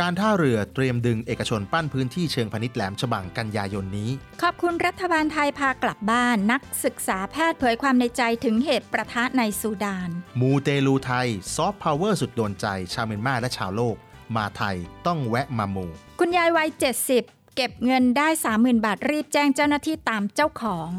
[0.00, 4.10] การท่าเรือเตรียมดึงเอกชนปั้นพื้นที่เชิงพาณิชย์แหลมฉบังกันยายนนี้
[4.42, 13.96] ขอบคุณรัฐบาลไทยพากลับบ้านนักศึกษาแพทย์เผยความในใจถึงเหตุปะทะในซูดาน มูเตลูไทย ซอฟต์พาวเวอร์สุดโดนใจ ชาวเมียนมาและชาวโลก
[14.36, 14.76] มาไทย
[15.06, 15.86] ต้องแวะมามู
[16.20, 16.68] คุณยายวัย
[17.12, 20.90] 70 เก็บเงินได้ 30,000 บาทรีบแจ้งเจ้าหน้าที่ตามเจ้าของ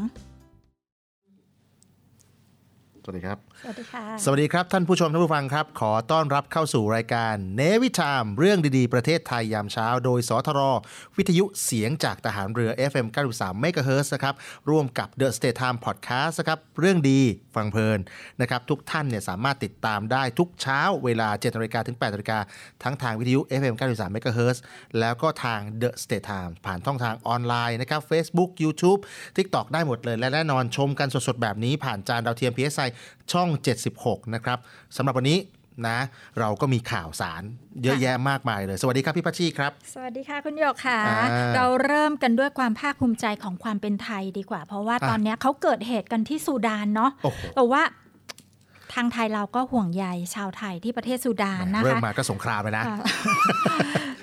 [3.02, 10.60] สวัสดีครับ สวัสดีค่ะ สวัสดีครับ ท่านผู้ชมท่านผู้ฟังครับ ขอต้อนรับเข้าสู่รายการ Navy Time เรื่องดีๆ ประเทศไทยยามเช้า โดยสทร
[11.16, 14.34] วิทยุเสียงจากทหารเรือ FM 93 MHz นะครับ
[14.70, 17.20] ร่วมกับ The State Time Podcast นะครับ เรื่องดี
[17.56, 17.98] ฟังเพลิน
[18.40, 22.38] นะครับ ทุกท่านเนี่ยสามารถติดตามได้ทุกเช้าเวลา7นาฬิกาถึง8นาฬิกา
[22.82, 24.58] ทั้งทางวิทยุ FM 93 MHz
[24.98, 29.00] แล้วก็ทาง The State Time ผ่านช่องทางออนไลน์นะครับ Facebook YouTube
[29.36, 32.88] TikTok ได้หมดเลยและแน่นอนชมกันสดๆแบบนี้ผ่านจานดาวเทียม PSI
[33.32, 33.48] ช่อง
[33.92, 34.58] 76 นะครับ
[34.96, 35.38] สำหรับวันนี้
[35.88, 35.98] นะ
[36.40, 37.42] เราก็มีข่าวสาร
[37.82, 47.82] เยอะแยะมากมายเลย สวัสดีครับพี่พัชชีครับ สวัสดีค่ะคุณหยกค่ะอ่าเราเริ่มกันด้วยความภาคภูมิใจของความเป็นไทยดีกว่า เพราะว่าอะตอนเนี้ยเขาเกิดเหตุกันที่ซูดานเนาะโอ้โหแต่ว่า
[48.94, 52.96] ทางไทยเราก็ห่วงใยชาวไทยที่ประเทศซูดานนะคะ เริ่มมาก็สงครามเลยนะค่ะ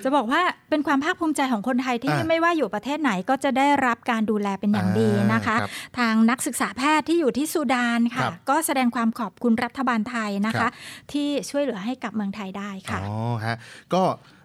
[0.04, 0.40] จะบอกว่า
[0.70, 10.72] เป็นความภาคภูมิใจของคนไทยที่อะไม่ว่าอยู่ประเทศไหนก็จะได้รับการดูแลเป็นอย่างดีนะคะอ่าครับทางนักศึกษาแพทย์ที่อยู่ที่ซูดานครัค่ะบก็แสดงความขอบคุณรัฐบาลไทยนะครัคะบ
[11.12, 13.56] ที่ช่วยเหลือให้กลับเมืองไทยได้ค่ะอ๋อฮะ
[13.94, 14.02] ก็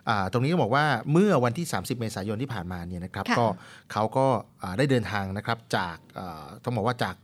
[0.10, 3.46] อ่าตรงนี้ก็บอกว่าเมื่อวันที่ 30 เมษายนที่ผ่านมาเนี่ยนะครับค่ะก็
[3.92, 4.26] เขาก็
[4.62, 7.16] อ่าได้เดินทางนะครับจากอ่าต้องบอกว่าจาก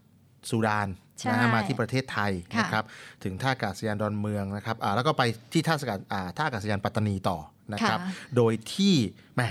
[0.50, 0.90] ซูดาน
[1.20, 2.84] ใช่นะฮะมาที่ประเทศไทยค่ะนะครับ
[3.24, 7.38] ถึงท่าอากาศยานดอนเมืองนะครับอ่าแล้วก็ไปที่ท่าอากาศอ่าท่าอากาศยานปัตตานีต่อ
[7.74, 8.94] นะครับค่ะโดยที่
[9.36, 9.42] แหม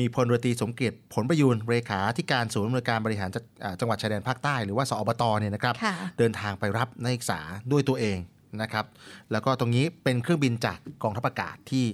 [0.00, 7.40] มีพลเรือตรีสมเกียรติผลประยูนเลขาธิการศูนย์อำนวยการบริหารจังอ่าจังหวัดชายแดนภาคใต้หรือว่าสอบตเนี่ยนะครับค่ะเดินทางไปรับนักศึกษา
[7.72, 8.18] ด้วยตัวเอง
[8.62, 8.86] นะครับ
[9.32, 11.84] แล้วก็ตรงนี้เป็นเครื่องบินจากกองทัพอากาศที่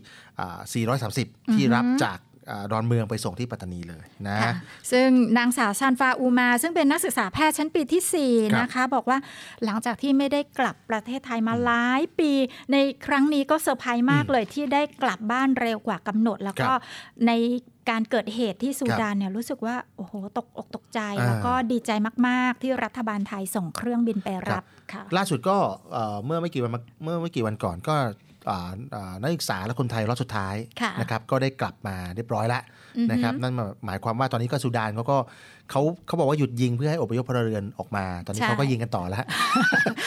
[0.41, 0.59] อ่า
[1.07, 2.28] 430 ที่รับจากอ่า
[2.73, 4.53] ดอนเมืองไปส่งที่ปัตตานีเลยนะค่ะ
[4.93, 9.19] ซึ่งนางสาวซานฟาอูมา ซึ่งเป็นนักศึกษาแพทย์ชั้นปีที่ครับ4นะคะ บอกว่า
[9.65, 12.33] หลังจากที่ไม่ได้กลับประเทศไทยมาหลายปี
[12.73, 12.77] ใน
[13.07, 16.81] ครั้งนี้ก็เซอร์ไพรส์มากเลยที่ได้กลับบ้านเร็วกว่ากำหนด แล้วก็ครับ
[17.27, 17.33] ใน
[17.91, 21.91] การเกิดเหตุที่ซูดานเนี่ยรู้สึกว่า โอ้โห ตกอกตกใจอ่าแล้วก็ดีใจ
[22.29, 25.57] มาก ๆ ที่รัฐบาลไทยส่งเครื่องบินไปรับค่ะล่าสุดก็
[25.93, 28.28] เอ่อเมื่อไม่กี่วันมาเมื่อไม่กี่วันก่อนก็อ่าอ่า
[29.21, 32.63] นักศึกษาและคนไทยรอบสุดท้ายค่ะนะครับก็ได้กลับมาเรียบร้อยแล้ว
[32.97, 33.55] อือฮึนะครับนั่น
[33.87, 35.17] หมายความว่าตอนนี้ก็ซูดานเขาก็
[35.71, 39.25] เขาเขาบอกว่าหยุดยิงเพื่อให้อพยพพลเรือนออกมา ตอนนี้ใช่เขาก็ยิงกันต่อแล้ว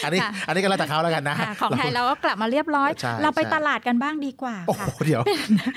[0.03, 5.21] อันนี้ค่ะอันนี้ก็แล้วแต่เขาแล้วกันนะค่ะของไทยเราก็กลับมาเรียบร้อยใช่เราไปใช่ตลาดกันบ้างดีกว่าโอ้โหค่ะเดี๋ยว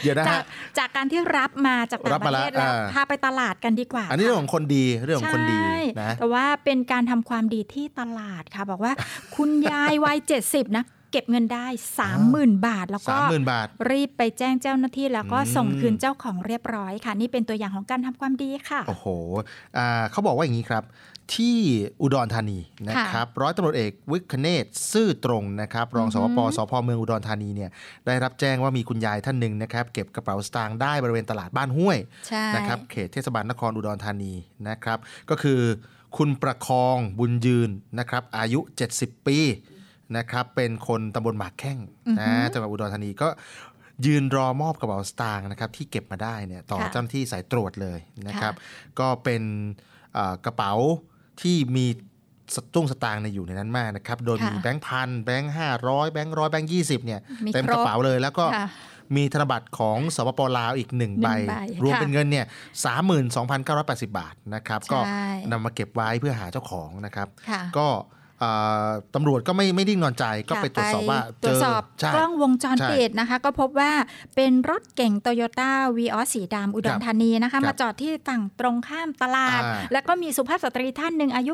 [0.02, 0.42] เดี๋ยวนะจากฮะ
[0.78, 8.92] จากการที่รับมาจากต่ารังบปมาระแล้วเทศแล้วอ่าพาไปตลาดกันดีกว่า อันนี้เรื่องค่ะของคนดีเรื่องของคนดีใช่นะแต่ว่าเป็นการทำความดีที่ตลาดค่ะ บอกว่า
[9.36, 11.66] คุณยายวัย70นะ เก็บเงินได้
[12.16, 19.06] 30,000 บาท แล้วก็สามหมื่นบาท รีบไปแจ้งเจ้าหน้าที่แล้วก็อืมส่งคืนเจ้าของเรียบร้อยค่ะ นี่เป็นตัวอย่างของการทำความดีค่ะ โอ้โห
[19.76, 20.84] อ่าเขาบอกว่าอย่างนี้ครับ
[21.34, 21.56] ที่
[22.02, 22.58] อุดรธานี
[22.88, 27.70] นะครับร้อยตำรวจเอกวิคเนตซื่อตรงนะครับรองสวปสพเมืองอุดรธานีเนี่ย
[28.06, 31.98] ได้รับแจ้งว่ามีคุณยายท่านหนึ่งนะครับเก็บกระเป๋าสตางค์ได้บริเวณตลาดบ้านห้วย
[32.28, 34.32] ใช่นะครับเขตเทศบาลนครอุดรธานี
[34.68, 34.98] นะครับ
[35.30, 35.60] ก็คือ
[36.16, 38.60] คุณประคองบุญยืนนะครับอายุ
[38.94, 39.38] 70 ปี
[40.16, 41.78] นะครับเป็นคนตำบลหมากแข้ง
[42.20, 43.28] นะจังหวัดอุดรธานีก็
[44.06, 47.98] ยืนรอมอบกระเป๋าสตางค์นะครับที่เก็บมาได้เนี่ยต่อค่ะเจ้าหน้าที่สายตรวจเลย
[48.28, 48.60] นะครับค่
[48.98, 49.42] ก็เป็น
[50.14, 50.72] เอ่อกระเป๋า
[51.42, 51.86] ที่มี
[52.54, 58.68] สตุ้งสตางค์ในยอยู่ในนั้นมากนะครับ โดยค่ะมีแบงค์พันแบงค์ห้าร้อยแบงค์ร้อยแบงค์ยี่สิบเนี่ยมีเต็มครบกระเป๋าเลยแล้วก็ค่ะ
[59.16, 62.46] มีธนบัตรของสปปลาวอีกหนึ่งใบหนึ่ใบงใบ รวมค่ะเป็นเงินเนี่ย
[62.84, 68.23] สามหมื่นสองพันเก้าร้อยแปดสิบบาทนะครับ ก็ใช่นำมาเก็บไว้เพื่อหาเจ้าของนะครับค่ะก็เอ่อ
[69.14, 73.92] ตำรวจก็ไม่ไม่นิ่งนอนใจก็ค่ะไปตรวจสอบว่าตรวจสอบใช่กล้องวงจรใช่ปิดนะคะ ก็พบว่า
[74.36, 81.52] เป็นรถเก๋งโตโยต้าวีออสสีดำอุดรธานีครับนะคะครับมาจอดที่ฝั่งตรงข้ามตลาดอ่าแล้วก็มีสุภาพสตรีท่านหนึ่งอายุ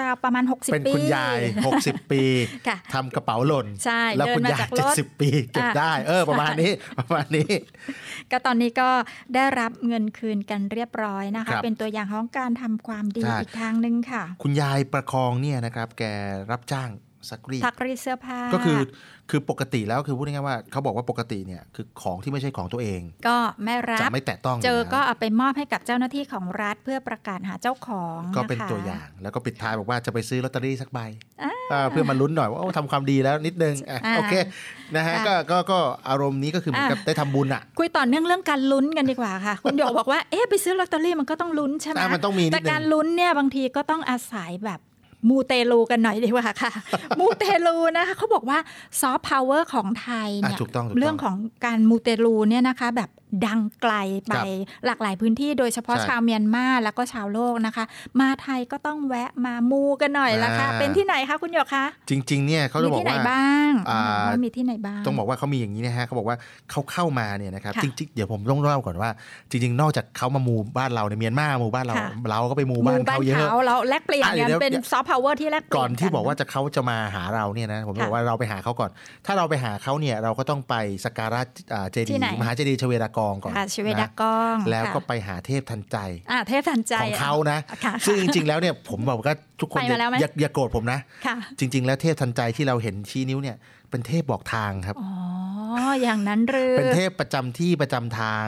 [0.00, 1.38] ราวๆประมาณ 60 ปีเป็นคุณยาย
[1.76, 2.22] 60 ปี
[2.68, 7.50] ค่ะทำกระเป๋าหล่นใช่แล้วเดินคุณมายายจากรถ70 ปีเก็บอะได้ เออประมาณนี้ประมาณนี้
[8.30, 8.88] ก็ตอนนี้ก็
[9.34, 16.02] ได้รับเงินคืนกันเรียบร้อยนะครัคะบเป็นตัวอย่างของการทำความดีใช่อีกทางหนึ่งค่ะ คุณยายประคองเนี่ยนะครับ แก
[16.50, 16.90] รับจ้าง
[17.30, 18.78] ซักรีดซักรีดเสื้อผ้าก็คือ
[19.30, 30.98] คือปกติแล้วคือพูดง่ายๆว่าเขาบอกว่าปกติเนี่ยคือของที่ไม่ใช่ของตัวเอง ก็ไม่รัจะบไม่แตะต้องเจออยู่แล้วก็เอาไปมอบให้กับเจ้าหน้าที่ของรัฐเพื่อประกาศหาเจ้าของก็เป็นนะคะตัวอย่าง แล้วก็ปิดท้ายบอกว่าจะไปซื้อลอตเตอรี่สักใบ
[31.42, 34.34] อ่าอ่าเพื่อมาลุ้นหน่อยว่าโอ้ทำความดีแล้วนิดนึงอะอ่าโอเค
[34.96, 35.78] นะฮะค่ะก็ก็ก็
[36.08, 44.80] อารมณ์นี้ก็คือเหมือนกับอะได้ทำบุญอะคุยต่อเนื่องเรื่องการลุ้นกันดีกว่าค่ะ คุณหยกบอกว่าเอ๊ะไปซื้อลอตเตอรี่มันก็ต้องลุ้นใช่ไหมอะมันต้องมีนิดนึงแต่การลุ้นเนี่ยบางทีก็ต้องอาศัยแบบ
[45.28, 46.72] มูเตลูกันหน่อยดีกว่าค่ะ
[47.20, 48.58] มูเตลูนะคะเขาบอกว่า
[49.00, 51.36] ซอฟต์พาวเวอร์ของไทยเนี่ยอะถูกต้องถูกต้องเรื่องของ
[51.66, 53.10] การมูเตลูเนี่ยนะคะ แบบ
[53.46, 53.94] ดังไกล
[54.26, 54.44] ไปครับ
[54.86, 57.84] หลากหลายพื้นที่โดยเฉพาะใช่ชาวเมียนมาแล้วก็ชาวโลกนะคะ
[58.20, 66.36] มาไทยก็ต้องแวะมามูกันหน่อยละค่ะอ่าเป็นที่ไหนคะคุณหยกคะ จริง ๆ เนี่ยเขาจะมีบอกที่ไหนว่าบ้างอ่าว่ามีที่ไหนบ้าง ต้องบอกว่าเขามีอย่างนี้นะฮะเขาบอกว่า
[66.70, 69.10] เขาเข้ามาเนี่ยนะครับค่ะจริงๆเดี๋ยวผมต้องเล่าก่อนว่า
[69.50, 78.90] จริง ๆ นอกจากเขามามูบ้านเราในเมียนมามูบ้านเราค่ะเราก็ไปมูบ้านเขาเยอะเราแลกเปลี่ยนอะกันเดี๋ยนวเป็นเดี๋ยวซอฟต์พาวเวอร์ที่แลกเปลี่ยนก่อนที่นบอกว่าจะเขาจะมาหาเราเนี่ยนะผมค่ะบอกว่าเราไปหาเขาก่อน
[79.26, 80.74] ถ้าเราไปหาเขาเนี่ยเราก็ต้องไป
[81.04, 81.42] สักการะ
[81.74, 85.96] อ่าเจที่ดีไหนย์มหาเจดีย์ชเวดากองก่อนค่ะชเวดากอง แล้วก็ไปหาเทพทันใจ
[86.30, 89.78] อ่าเทพทันใจของเขานะะซึ่งจริง ๆ แล้วเนี่ยผมบอกว่าทุกคน
[90.20, 93.56] อย่าโกรธผมนะค่ะจริง ๆ แล้วเทพทันใจที่เราเห็นชี้นิ้วเนี่ย
[93.92, 95.12] เป็นเทพบอกทางครับ อ๋อ
[96.02, 98.46] อย่างนั้นหรือ เป็นเทพประจำที่ประจำทาง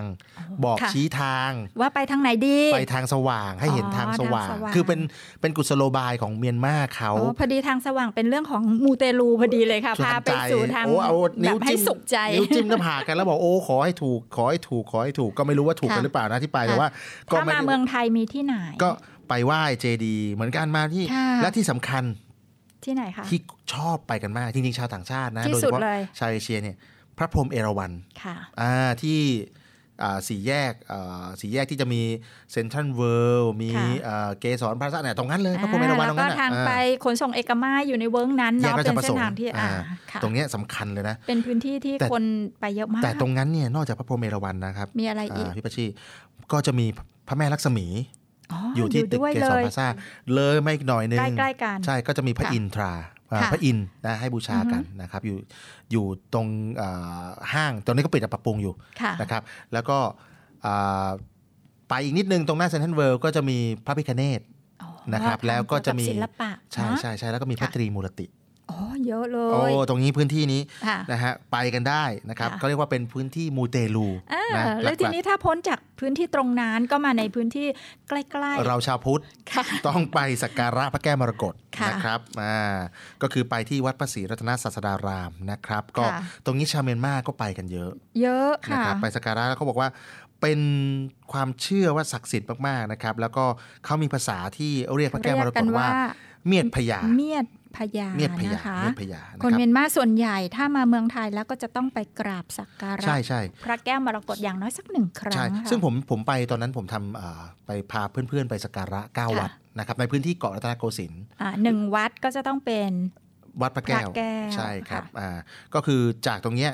[0.65, 1.51] บอกค่ะชี้ทาง
[1.81, 5.01] ว่าไปทางไหนดี ไปทางสว่างให้เห็นอ๋อทางสว่างทางสว่าง คือเป็น
[5.41, 16.89] เป็นกุศโลบายของเมียนมาเขาอ๋อพอดีทางสว่างเป็นเรื่องของมูเตลูพอดีเลยค่ะส่วนพาไปทางใจสู่ทางโอ้เอาแบนิ้วบให้จิ้มสุขใจนิ้วจิ้มหน้าผากกันแล้วบอกโอ้ขอให้ถูกขอให้ถูกขอให้ถูกก็ไม่รู้ว่าถูกกันค่ะหรือเปล่านะที่ไปแต่ว่า
[17.33, 18.91] ก็ถ้าไม่มาได้เมืองไทยมีที่ไหนก็
[19.29, 22.05] ไปไหว้เจดีย์เหมือนกันมาที่ค่ะและที่สำคัญ
[22.87, 23.39] ที่ไหนคะที่
[23.75, 26.77] ชอบไปกันมากจริงๆชาวต่างชาตินะที่โดยสุเฉดพาะเลยชาวเอเชียเนี่ย
[27.19, 27.93] พระพรหมเอราวัณ
[28.23, 28.73] ค่ะอ่า
[29.03, 29.21] ที่
[30.03, 32.03] อ่าสี่แยกอ่าสี่แยกที่จะมี
[32.53, 36.73] เซ็นทรัลเวิลด์มีค่ะอ่าเกสรพลาซ่าเนี่ยตรงนั้นเลยพระพรหมเอราวัณแล้ตรวงก็นั้นน่ะทางอ่าไป
[37.05, 39.71] ขนส่งเอกมัยอยู่ในเวิร์กนั้นแยกเนาะราชเป็นประสเส้งนค์ทางที่อ่าอ่า
[40.11, 42.25] ค่ะตรงเนี้ยสำคัญเลยนะ เป็นพื้นที่ที่แต่คน
[42.61, 45.85] ไปเยอะมาก แต่ตรงนั้นเนี่ยนอกจากพระพรหมเอราวัณนะครับ มีอะไรอีกอ่าพี่ปชชี
[46.53, 46.87] ก็จะมี
[47.29, 47.87] พระแม่ลักษมี
[48.53, 49.87] อ๋อออยู่ที่ตึกเกสรพลาซ่าด้วยเลย
[50.35, 52.93] เลยไม่อีกหน่อยนึงใกล้ๆกันใช่ก็จะมีพระค่ะอินทรา
[53.33, 55.37] อ่าค่ะพระอินทร์นะให้บูชากันนะครับ อยู่
[55.93, 56.47] อยู่ตรง
[56.81, 57.25] อ่า
[57.55, 59.43] ห้างตอนนี้ก็ปิดปรับปรุงอยู่ค่ะนะครับ
[59.73, 59.99] แล้วก็
[60.67, 61.09] อ่า
[61.89, 64.41] ไปอีกนิดนึงตรงหน้าเซนทรัลเวิลด์ก็จะมีพระพิฆเนศ
[64.83, 68.44] อ๋อนะครับ แล้วก็จะมีทำเกี่ยวกับศิลปะใช่เนอะใช่ใช่แล้วก็มีพระค่ะตรีมูรติอ๋อ
[69.09, 77.67] เยอะเลโอ้ยตรงนี้พื้นที่นี้ค่ะนะฮะไปกันได้นะครับค่ะก็เรียกว่าเป็นพื้นที่มูเตลูอ่านะแล้วทีหกๆนี้ถ้าพ้นจากพื้นที่ตรงนั้นก็มาในพื้นที่
[78.09, 79.23] ใกล้ๆ เราชาวพุทธ
[79.53, 82.79] ค่ะต้องไปสักการะพระแก้วมรกตค่ะนะครับอ่า
[83.23, 89.91] ก็คือไปที่วัดพระศรีรัตนศาสดารามนะครับ ก็ค่ะตรงนี้ชาวเมียนมาก็ไปกันเยอะ เยอะนะค่ะครับไปสักการะแล้วเขาบอกว่า
[90.41, 90.61] เป็น
[91.33, 93.45] ความเชื่อว่าศักดิ์สิทธิ์มากๆนะครับ แล้วก็
[93.85, 95.89] เขามีภาษาที่เรียกพระแก้วมรกตว่า
[96.47, 97.64] เมียดพญาเมียดพ
[97.99, 112.93] ญาเมียดพญานะคะเมียดพญานะคนครับเมียนมาส่วนใหญ่ถ้ามาเมืองไทยแล้วก็จะต้องไปกราบสักการะใช่ใช่พระแก้วมรกตอย่างน้อยสักหนึ่งครั้งใช่ค่ะซึ่งผมผมไปตอนนั้นผมทำอ่าไปพาเพื่อนๆ ไปสักการะเก้าค่ะวัดนะครับในพื้นที่เกาะรัตนโกสินทร์อ่าหนึ่งวัดก็จะต้องเป็น
[113.63, 115.39] วัดพระแก้วพระแก้วใช่ครับค่ะอ่า
[115.75, 116.73] ก็คือจากตรงเนี้ย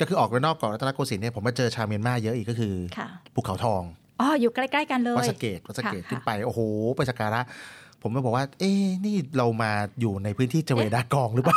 [0.00, 3.82] ก็คือออกไปนอกเกาะรัตนโกสินทร์เนี่ยผมมาเจอชาวเมียนมาเยอะอีกก็คือค่ะภูเขาทอง
[4.20, 6.60] อ๋ออยู่ใกล้ ๆ กันเลยวัดสะเกตวัดสะเกตค่ะขึ้นไปโอ้โห
[6.96, 7.40] ไปสักการะ
[8.06, 11.56] ผมก็บอกว่า เอ๊ะนี่เรามาอยู่ในพื้นที่เจเวดากองหรือเปล่า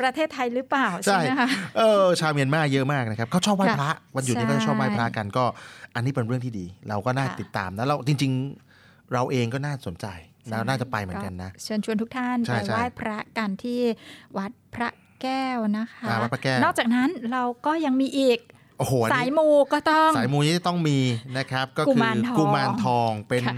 [0.00, 5.44] ประเทศไทยหรือเปล่าใช่ใช่ไหมคะเออชาวเมียนมาเยอะมากนะครับเขาชอบไหว้ค่ะพระวันหยุดนี้ก็จะชอบไหว้พระใช่กันก็
[5.94, 8.32] อันนี้เป็นเรื่องที่ดี เราก็น่าค่ะติดตามนะเราจริง
[8.72, 10.06] ๆ เราเองก็น่าสนใจ
[10.50, 13.80] แล้วน่าจะไปเหมือนกันนะเชิญชวนทุกท่านใช่ไปใช่ไหว้พระกันที่
[14.38, 14.88] วัดพระ
[15.22, 18.38] แก้วนะคะอ่าวัดพระแก้วนอกจากนั้นเราก็ยังมีอีก
[18.82, 20.98] โอ้โหอันสายนี้มูก็ต้องสายมูนี่ต้องมี
[21.38, 23.54] นะครับ ก็กุคือมารทองกุมารทองเป็นค่ะ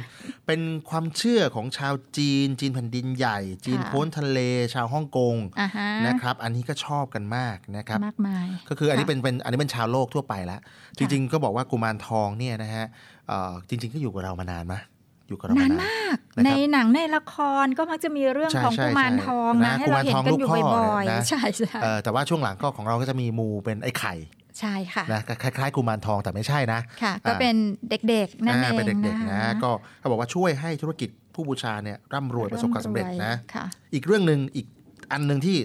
[0.46, 4.38] เป็นความเชื่อของชาวจีน จีนแผ่นดินใหญ่ จีนค่ะโพ้นทะเล
[4.74, 10.60] ชาวฮ่องกงอ่าฮะนะครับ อันนี้ก็ชอบกันมากนะครับมากมายก็คืออันนี้ค่ะเป็นเป็นอันนี้เป็นชาวโลกทั่วไปแล้ว
[10.98, 12.86] จริง ๆ ก็บอกว่ากุมารทองเนี่ยนะฮะ
[13.28, 14.80] เอ่อจริง ๆ ก็อยู่กับเรามานานมะ
[15.28, 24.14] อยู่กับเราานนามนนานมากนะครับในหนังในละครก็มักจะมีเรื่องใช่ของใช่กุมารใช่ทองนะนะให้เราเห็นกันอยู่กุมารทองลูกพ่อบ่อยเนี่ยนะๆใช่ใช่เอ่อแต่ว่าช่วงหลังก็ของเราก็จะมีมูเป็นไอ้ไข่
[24.60, 27.56] ใช่ค่ะนะคล้ายๆกุมารทองแต่ไม่ใช่นะค่ะก็อ่าเป็น
[27.90, 34.66] เด็กๆนั่นเออ่างเป็นเด็กๆนะนะคะก็เขาบอกว่าช่วยให้ธุรกิจผู้บูชาเนี่ยร่ำรวยประสบความสำเร็จนะค่ะอีกเรื่องหนึ่งอีก
[35.12, 35.58] อันหนึ่งที่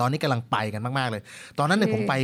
[0.00, 1.22] ตอนนี้กำลังไปกันมาก ๆ เลย
[1.58, 2.14] ตอนนั้นเนี่ยคือผมไป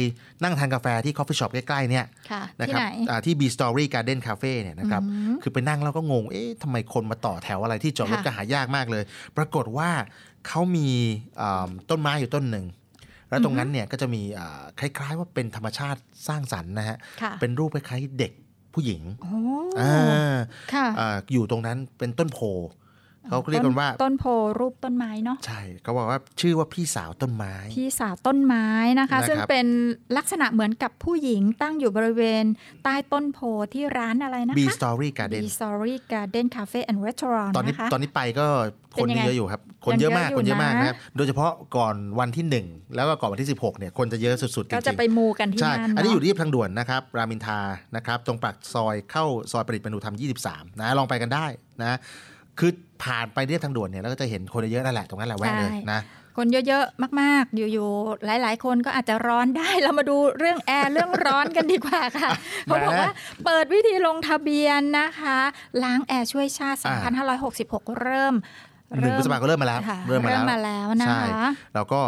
[0.43, 9.03] นั่งทานกาแฟที่ coffee shop ใกล้ ๆ เนี่ยค่ะนะที่ครับไหนอ่าที่ B Story Garden Cafe เนี่ยนะครับอืมคือไปนั่งแล้วก็งง เอ๊ะทำไมคนมาต่อแถวอะไรที่จอดรถค่ะก็หายากมากเลย
[9.37, 9.91] ปรากฏว่า
[10.49, 10.89] เขามี
[11.41, 12.65] อ่าต้นไม้อยู่ต้นหนึ่ง
[13.33, 18.33] แล้วตรงนั้นเนี่ยก็จะมีอ่าคล้ายๆ ว่าเป็นธรรมชาติสร้างสรรค์นะฮะค่ะเป็นรูปคล้ายๆเด็ก
[18.75, 19.33] ผู้หญิงโอ้
[19.81, 20.35] อ่า
[20.73, 22.39] ค่ะอ่าอยู่ตรงนั้นเป็นต้นโพ
[23.29, 24.25] เขาเรียกกันว่าต้นโพ
[24.59, 28.67] รูปต้นไม้เนาะใช่เขาบอกว่าชื่อว่าพี่สาวต้นไม้ พี่สาวต้นไม้
[29.01, 29.67] นะคะนะครับซึ่งเป็น
[30.17, 32.45] ลักษณะเหมือนกับผู้หญิงตั้งอยู่บริเวณ
[32.85, 33.39] ใต้ต้นโพ
[33.73, 38.47] ที่ร้านอะไรนะคะ B Story Garden B Story Garden Cafe and Restaurant ตอนนี้นะคะตอนนี้ไปก็
[38.95, 47.61] คนเป็นยังไงเยอะอยู่ครับ คนเยอะมากยังเยอะอยู่คนเยอะมากนะนะครับโดยเฉพาะก่อนวันที่ 1 แล้วก็ก่อนวันที่ 16เนี่ยคนจะเยอะสุดๆจริงๆก็จะไปมูกันที่ใช่นั่นอันนี้เะอยู่เรียบทางด่วนนะครับรามินทรา
[47.97, 51.47] นะครับตรงปากซอยเข้าซอยประดิษฐ์มนุธรรม 23 นะลองไปกันได้
[51.81, 51.99] นะ
[52.59, 52.73] คือ
[53.05, 56.01] ผ่านไปเรียบทางด่วนเนี่ยแล้วก็จะเห็นคนเยอะนั่นแหละตรงนั้นแหละแวะเลยนะ
[56.37, 62.29] คนเยอะๆ มากๆ อยู่ๆ หลายๆ คนก็อาจจะร้อนได้ เรามาดูเรื่องแอร์ เรื่องร้อนกันดีกว่าค่ะ
[62.65, 63.13] เขาบอกว่า
[63.45, 65.39] เปิดวิธีลงทะเบียนนะคะ
[65.83, 68.35] ล้างแอร์ช่วยชาติอ่า2566 เริ่ม
[69.01, 72.01] หนึ่งพฤษภาก็เริ่มมาแล้วค่ะเริ่มมาแล้วมาแล้วนะใช่คะแล้วก็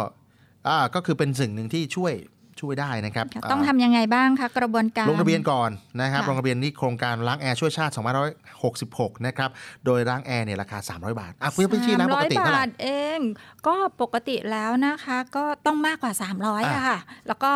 [0.67, 2.13] อ่าก็คือเป็นสิ่งหนึ่งที่ช่วย
[2.61, 5.69] ช่วยได้นะครับค่ะต้องทำยังไงบ้างคะกระบวนการลงทะเบียนก่อน
[6.01, 7.93] นะครับค่ะลงทะเบียนนี่โครงการล้างแอร์ช่วยชาติ
[8.53, 9.49] 2566 นะครับ
[9.85, 13.19] โดยล้างแอร์เนี่ยราคา 300 บาทอะคุณพี่ชี้แล้วปกติ300เท่าไหบาร่ทเอง
[13.67, 17.53] ก็ปกติแล้วนะคะ ก็ต้องมากกว่า 300อะอะค่ะแล้วก็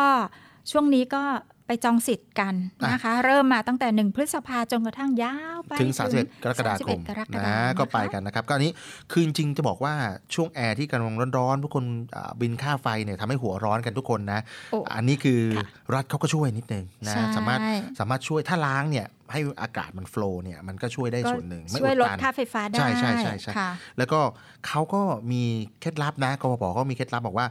[0.70, 1.22] ช่วงนี้ก็
[1.70, 2.54] ไปจองสิทธิ์กัน
[2.92, 8.72] นะคะ เริ่มมาตั้งแต่ 1 พฤษภาจนกระทั่งยาวไป ถึง 31 กรกฎาคม31กรกฎาคมนะก็ไปกันนะครับ ก็อันนี้
[9.12, 9.94] คือจริงๆจะบอกว่า
[10.34, 11.84] ช่วงแอร์ที่กำลังร้อนๆทุกคน
[12.16, 17.60] อ่าบินค่าไฟเนี่ยทำให้หัวร้อนกันทุกคนนะโอ้อันนี้คือค่ะรัฐเขาก็ช่วยนิดนึงนะใช่สามารถ
[17.98, 24.20] สามารถช่วยถ้าล้างเนี่ย ให้อากาศมันโฟล์เนี่ยมันก็ช่วยได้ก็ส่วนหนึ่งไม่ช่วยอุดลดตันค่าไฟฟ้าได้ ใช่ใช่ใช่ใช่ค่ะแล้วก็
[24.66, 25.00] เขาก็
[25.32, 25.42] มี
[25.80, 27.46] เคล็ดลับนะกปปก็มีเคล็ดลับบอกว่า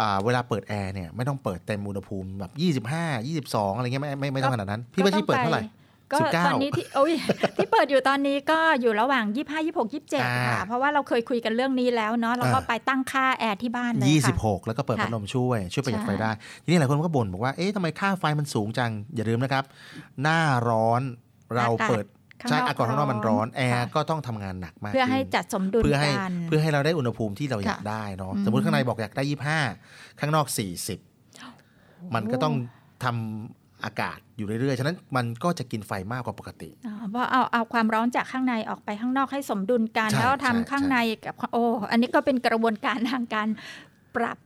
[0.00, 2.52] อ่าเวลาเปิดแอร์เนี่ยไม่ต้องเปิดเต็มอุณหภูมิแบบ
[2.94, 5.64] 25 22 อะไรเงี้ยไม่ไม่ไม่ต้องขนาดนั้น พี่ว่าที่เปิดเท่าไหร่
[6.12, 7.12] ก็19ตอนนี้ที่โอ้ย
[7.56, 16.30] ที่เปิดอยู่ตอนนี้ก็อยู่ระหว่าง 25 26 27อ่าค่ะ เพราะว่าเราเคยคุยกันเรื่องนี้แล้วเนาะเราก็อ่าไปตั้งค่าแอร์ที่บ้านเลยค่ะ26 แล้วก็เปิดค่ะพัดลมช่วย ช่วยประหยัดใช่ไฟได้
[16.62, 19.64] ทีนี้หลายคนก็บ่นบอกว่าเอ๊ะทำไมค่าไฟมันสูงจัง อย่าลืมนะครับ
[20.22, 21.02] หน้าร้อน
[21.56, 22.06] เราเปิด
[22.40, 29.22] ข้างใช่นอกอากาศข้างนอกมันร้อนแอร์ค่ะก็ต้องทำงานหนักมาก เพื่อให้ขึ้นจัดสมดุลเพื่อให้กันเพื่อให้เราได้อุณหภูมิที่เราอยากค่ะได้เนาะอืมสมมติข้างในบอกอยากได้
[29.70, 30.46] 25ข้างนอก
[31.30, 32.54] 40มันก็ต้อง
[33.04, 43.48] ทำอากาศอยู่เรื่อยๆ ฉะนั้นมันก็จะกินไฟมากกว่าปกติอ๋อเพราะเอาเอาความร้อนจากข้างในออกไปข้างนอกให้สมดุลกันใช่แล้วทำใช่ข้างในกับโอ้อันนี้ก็เป็นกระบวนการทางการ
[44.16, 44.38] ปรับ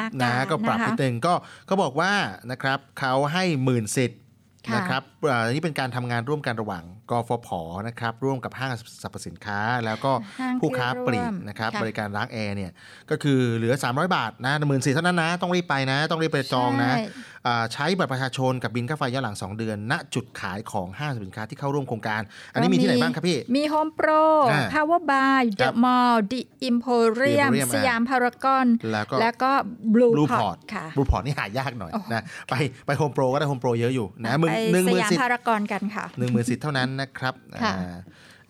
[0.00, 1.34] อากาศนะก็ปรับนะคะนิดนึงก็
[1.68, 2.12] ก็บอกว่า
[2.50, 4.25] นะครับเขาให้หมื่นสิทธิ์ค่ะ
[4.74, 7.48] นะครับอ่านี่เป็นการทำงานร่วมกันระหว่าง กฟผ
[7.86, 8.70] นะครับร่วมกับห้าง
[9.02, 12.70] สรรพสินค้า แล้วก็ห้างผู้ค้าที่ร่วมปลีกนะครับค่ะบริการล้างแอร์เนี่ย
[13.10, 17.04] ก็คือเหลือ 300 บาทนะหมื่นสิทธิ์เท่านั้นนะต้องรีบไปนะ ต้องรีบไปจองนะใช่
[17.46, 22.20] อ่าใช้บัตรประชาชนกับบิลค่าไฟย้อนหลัง 2 เดือน ณจุดขายของห้างสรรพสินค้าที่เข้าร่วมโครงการ
[22.52, 24.08] อันนี้มีที่ไหนบ้างครับพี่ มีโฮมโปร
[24.52, 29.52] อ่าพาวเวอร์บาร์คเดรัอะบมอลล์ดิอิมโพเรียม Emporium สยามพารากอนแล้วก็แล้วก็
[29.94, 32.54] บลู Blue พอ Port ร์ตค่ะบลูพอร์ตนี่หายากหน่อยโอ้โหนะไป
[32.86, 37.96] ไปโฮมโปรก็ได้โฮมโปรเยอะอยู่นะหมื่นไปหนึ่งหสมื่นยามสิทธิ์พารากอนกันค่ะหนึ่งหมื่นสิทธิ์เท่านั้นนะครับค่ะอ่า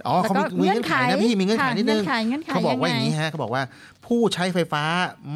[0.06, 3.62] อ๋อเขามีแล้วก็มีเงื่อนไขนะพี่มีเงื่อนไขค่ะนิดนึงเงื่อนไขเงื่อนไขเขาบอกว่าอยังไงย่างนี้ฮะเขาบอกว่า
[4.06, 4.82] ผู้ใช้ไฟฟ้า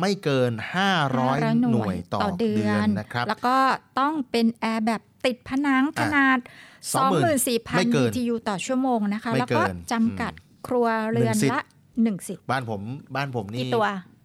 [0.00, 0.52] ไม่เกิน
[1.10, 3.56] 500 หน่วยต่อเดือนนะครับ แล้วก็
[4.00, 6.38] ต้องเป็นแอร์แบบติดผนังขนาด
[6.88, 7.10] 20,000
[7.76, 10.32] ไม่24,000เกิน BTU ต่อชั่วโมงนะคะไม่แล้วเกิก็นจำกัด
[10.66, 11.62] ครัวเรือนหนึ่งสิทธิ์ละ
[12.02, 12.80] หนึ่งสิทธิ์บ้านผม
[13.16, 14.19] บ้านผมนี่กี่ตัวบ้านตัวบ้าน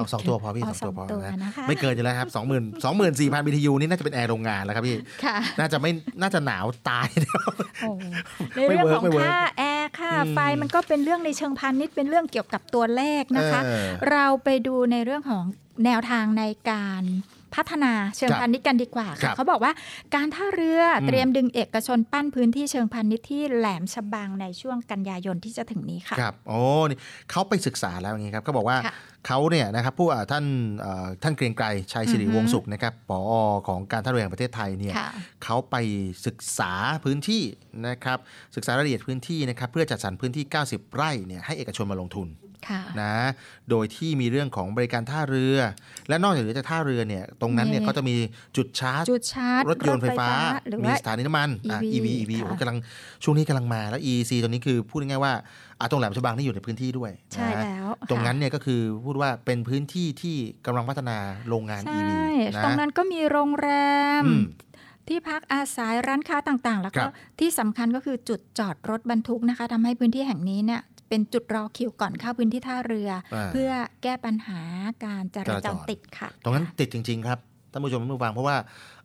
[0.00, 5.90] สองสองตัวพอพี่สองตัวพอนะนะคะไม่เกินอยู่แล้วครับสองหมื่นสองหมื่นสี่พัน BTU นี่น่าจะเป็นแอร์โรงงานแล้วครับพี่ค่ะน่าจะไม่
[6.20, 7.08] น่าจะหนาวตาย
[7.82, 7.90] โอ้
[8.54, 15.44] ไม่ work ในเรื่องเวิร์ขกองไม่ work ค่าแอร์ค่าอืมไฟมันก็เป็นเรื่องในเชิงพาณิชย์เป็นเรื่องเกี่ยวกับตัวเลขนะคะเออเราไปดูในเรื่องของ
[15.84, 17.02] แนวทางในการ
[17.54, 19.72] พัฒนาเชิงครับพาณิชย์กันดีกว่าค่ะครับเขาบอกว่า
[20.14, 26.98] การท่าเรืออืมเตรียมดึงเอกชนปั้นพื้นที่เชิงพาณิชย์ที่แหลมฉบังในช่วงกันยายนที่จะถึงนี้ค่ะครับโอ้นี่
[27.30, 28.94] เขาไปศึกษาแล้วอย่างนี้ครับเขาบอกว่าค่ะ
[29.26, 30.44] เขาเนี่ยนะครับผู้อ่าท่าน
[30.80, 33.20] เอ่อท่านเกรียงไกรชัยสิริอือฮึวงศ์สุขนะครับปอ
[33.68, 35.08] ของการท่าเรือแห่งประเทศไทยเนี่ยค่ะ
[35.44, 35.76] เขาไป
[36.26, 36.72] ศึกษา
[37.04, 37.42] พื้นที่
[37.88, 38.18] นะครับ
[38.56, 42.47] ศึกษารายละเอียดพื้นที่นะครับเพื่อจัดสรรพื้นที่ 90 ไร่เนี่ยให้เอกชนมาลงทุนค่ะ
[43.02, 43.14] นะ
[43.70, 45.56] โดยที่มีเรื่องของบริการท่าเรือ
[46.08, 48.16] และนอกจากเหนือจากท่าเรือเนี่ยตรงนั้นเนี่ยมีเขาจะมี
[48.56, 50.28] จุดชาร์จจุดชาร์จรถยนต์ไฟฟ้า
[50.68, 52.78] หรือมีว่าสถานีน้ำมันอะ EV EV EV ค่ะโอ้กำลัง
[53.24, 55.32] ช่วงนี้กำลังมาแล้ว EC ตัวนี้คือพูดง่ายๆว่า
[55.80, 60.36] อะตรงแหลมฉบังนี่อยู่ในพื้นที่ด้วยใช่นะแล้วตรงนั้นค่ะเนี่ยก็คือพูดว่าเป็นพื้นที่ที่
[60.66, 61.16] กำลังพัฒนา
[61.48, 62.10] โรงงานใช่ EV
[62.56, 63.70] นะตรงนั้นก็มีโรงแร
[64.22, 64.44] มอืม
[65.08, 73.70] ที่พักอาศัยร้านค้าต่างๆ แล้วคก็รับที่สำคัญก็คือจุดจอดรถบรรทุกนะคะทำให้พื้นที่แห่งนี้เนี่ย เป็นจุดรอคิวก่อนเข้าพื้นที่ท่าเรืออ่าเพื่อ
[74.02, 74.60] แก้ปัญหา
[75.04, 77.38] การจราจจราจรรติดค่ะ ตรงนั้นติดจริง ๆ ครับ
[77.72, 78.56] ท่านผู้ชมท่านผู้ฟังเพราะว่า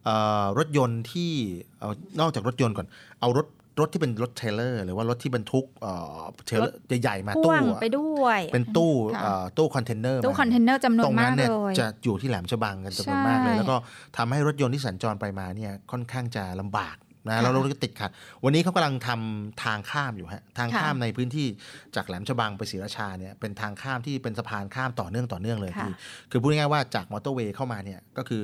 [0.06, 1.32] เอ่อรถยนต์ที่
[1.80, 2.88] เอานอกจากรถยนต์ก่อน
[3.22, 3.48] เอารถ
[3.80, 13.76] รถที่เป็นรถเทรลเลอร์ หรือว่ารถที่บรรทุกเอ่อเทรลเลอร์ใหญ่ๆมาพ่วตู้งอะไปด้วย เป็นตู้ค่ะเอ่อตู้คอนเทนเนอร์ตู้มาคอนเทนเนอร์จำนวตนรงมานั้กนเนี่ยเลยจะอยู่ที่แหลมฉบังกันจำนวนมากเลยใช่แล้วก็
[14.18, 16.96] ทำให้รถยนต์ที่สัญจรไปมาเนี่ยค่อนข้างจะลำบาก
[17.28, 18.10] นะค่ะแล้วรถก็ติดขัด
[18.44, 21.48] วันนี้เขากำลังทำทางข้ามอยู่ฮะทางค่ะข้ามในพื้นที่
[21.96, 25.94] จากแหลมฉบังไปศรีราชาเนี่ยเป็นทางข้ามที่เป็นสะพานข้ามต่อเนื่องต่อเนื่องเลยค่ะคือ
[26.32, 28.44] คือพูดง่ายๆว่าจากมอเตอร์เวย์เข้ามาเนี่ยก็คือ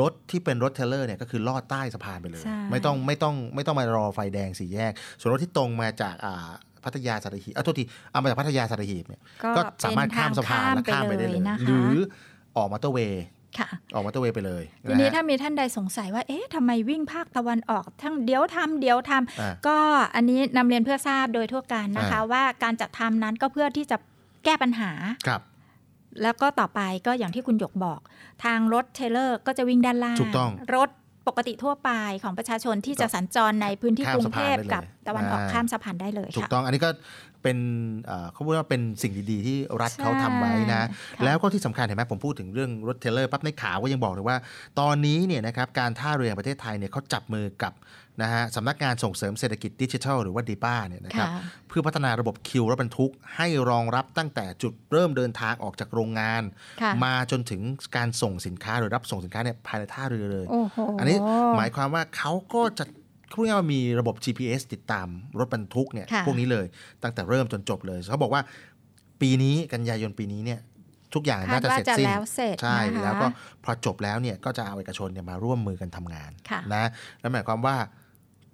[0.00, 6.50] รถที่เป็นรถเทรลเลอร์เนี่ยก็คือลอดใต้สะพานไปเลยใช่ไม่ต้องไม่ต้องไม่ต้องมารอไฟแดงสี่แยก ส่วนรถที่ตรงมาจากอ่า
[6.84, 9.20] พัทยาสัตหีบอะโทษทีเอามาจากพัทยาสัตหีบเนี่ย
[9.56, 11.94] ก็สามารถข้ามสะพานและข้ามไปได้เลยนะคะหรือ
[12.56, 13.41] ออกมอเตอร์เวย์ค่ะ
[13.94, 19.78] ออกมอเตอร์เวย์ไปเลยทีนี้ะฮะถ้ามีท่านใดสงสัยว่า เอ๊ะทำไมวิ่งภาคตะวันออกทั้งเดี๋ยวทำเดี๋ยวทำอ่าก็
[20.14, 23.96] อันนี้นำเรียนเพื่อทราบโดยทั่วกันนะคะอ่าว่าการจัดทำนั้นก็เพื่อที่จะ
[24.44, 24.92] แก้ปัญหา
[25.26, 25.40] ครับ
[26.22, 28.00] แล้วก็ต่อไปก็อย่างที่คุณหยกบอก
[28.44, 30.88] ทางรถเทรลเลอร์ก็จะวิ่งด้านล่างถูกต้องรถ
[31.28, 31.90] ปกติทั่วไป
[32.22, 36.90] ของประชาชนที่จะสัญจรในพื้นที่ข้ามกรุงสะพานเทพได้เลยกับตะวันออกอ่าข้ามสะพานได้เลยถูกค่ะต้องอันนี้ก็
[37.42, 37.58] เป็น
[38.06, 40.86] เอ่อเขาพูดว่าเป็นสิ่งดีๆ ที่รัฐใช่เขาทำไว้นะค่ะ
[41.24, 44.36] แล้วก็ที่สำคัญเห็นไหมผมพูดถึงเรื่องรถเทรลเลอร์ปั๊บในข่าวก็ยังบอกเลยว่า
[44.80, 47.74] ตอนนี้เนี่ยนะครับการท่าเรือแห่งประเทศไทยเนี่ยเขาจับมือกับ
[48.22, 56.42] นะฮะสำนักงานส่งเสริมเศรษฐกิจดิจิทัลหรือว่าดีป้าเนี่ยนะครับค่ะเพื่อพัฒนาระบบคิวรถบรรทุก ให้รองรับตั้งแต่จุดเริ่มเดินทางออกจากโรงงาน
[56.82, 57.60] ค่ะมาจนถึง
[57.96, 61.18] การส่งสินค้าหรือรับส่งสินค้าเนี่ยภายในท่าเรือเลยโอ้โหอันนี้
[61.56, 62.84] หมายความว่าเขาก็จะ
[63.36, 65.08] พูดง่ายๆว่ามีระบบ GPS ติดตาม
[65.38, 66.66] รถบรรทุกเนี่ยค่ะพวกนี้เลย
[67.02, 68.42] ตั้งแต่เริ่มจนจบเลยเขาบอกว่า
[69.20, 70.60] ปีนี้กันยายนปีนี้เนี่ย
[71.14, 73.26] ทุกอย่างคาน่าดจะว่าเสร็จจะสิ้นแล้วเสร็จใช่นะคะแล้วก็
[73.64, 76.88] พอจบแล้วเนี่ยก็จะเอาเอกชนเนี่ยมาร่วมมือกันทำงานค่ะนะ
[77.22, 77.76] นั่นหมายความว่า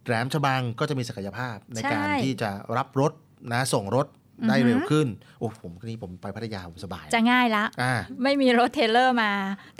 [0.05, 3.13] แหลมฉบังก็จะมีศักยภาพในการใช่ที่จะรับรถ
[3.53, 4.07] นะส่งรถ
[4.49, 5.07] ได้อือฮึเร็วขึ้น
[5.39, 9.31] โอ้ผมนี่ผมไปพัทยาผมสบาย จะง่ายละอ่าไม่มีรถเทรลเลอร์มา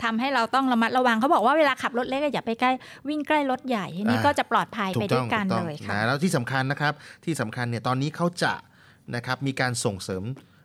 [0.03, 2.71] ทำให้เราต้องระมัดระวังเขาบอกว่าเวลาขับรถเล็กอะอย่าไปใกล้
[3.09, 6.93] วิ่งใกล้รถใหญ่ทีนี้อ่าก็จะปลอดภัยถูไปกด้ต้วอยงกันถูกต้องเลยค่ะนะแล้วที่สำคัญนะครับ
[7.25, 8.53] ที่สำคัญเนี่ยตอนนี้เขาจะ
[9.15, 10.23] นะครับมีการส่งเสริม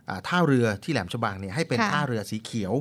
[0.09, 2.75] อ่าท่าเรือที่แหลมฉบังเนี่ยให้เป็นค่ะท่าเรือสีเขียว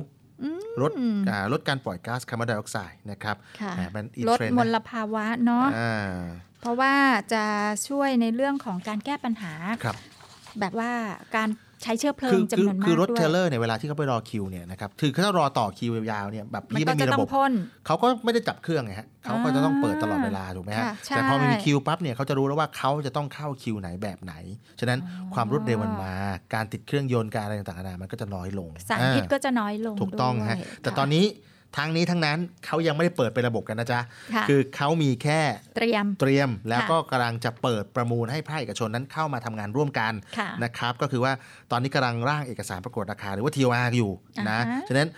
[0.82, 0.92] ลด
[1.28, 6.14] อ่าลดการปล่อยก๊าซคาร์บอนไดออกไซด์นะครับค่ะอ่าเป็นอีลดเทรนมลภาวะเนาะอ่า
[6.60, 6.94] เพราะว่า
[7.32, 7.44] จะ
[7.88, 9.52] ช่วยในเรื่องของการแก้ปัญหา
[9.84, 9.96] ครับ
[10.60, 10.90] แบบว่า
[11.36, 11.48] การ
[11.82, 17.52] ใช้เชื้อเพลิคืงอคือจำนวนมากคือรถด้วยเทรลเลอร์เนี่ยเวลาที่เขาไปรอคิวเนี่ยนะครับคือถ้ารอต่อคิวยาวๆเนี่ยแบบมันที่ก็ไม่มีจะระต้บอบงพ่น
[17.86, 24.34] เขาก็ไม่ได้จับเครื่องไงฮะเขาก็จะต้องเปิดตลอดเวลาถูกไหมฮะค่ะใช่แต่พอมันมีคิวปั๊บเนี่ยเขาจะรู้แล้วว่าเขาจะต้องเข้าคิวไหนแบบไหน
[24.80, 24.98] ฉะนั้น
[25.34, 26.12] ความรวดเร็วมันมา
[26.54, 31.24] การติดเครื่องยนต์การอะไรต่างๆนานามันก็จะน้อยลงสารอ่พิษก็จะน้อยลงถูกต้องด้วยฮะแต่ค่ะตอนนี้
[31.76, 34.00] ทั้งนี้ทั้งนั้นเขายังไม่ได้เปิดเป็นระบบกันนะจ๊ะ
[34.34, 35.40] ค่ะคือเขามีแค่
[35.76, 41.32] เตรียมเตรียม แล้วค่ะก็กำลังจะเปิดประมูลให้ภาคเอกชนนั้นเข้ามาทำงานร่วมกันค่ะนะครับ ก็คือว่า
[41.70, 44.12] ตอนนี้กำลังร่างเอกสารประกวดราคา หรือว่า TOR อยู่
[44.48, 45.08] นะอ่าฮะฉะนั้น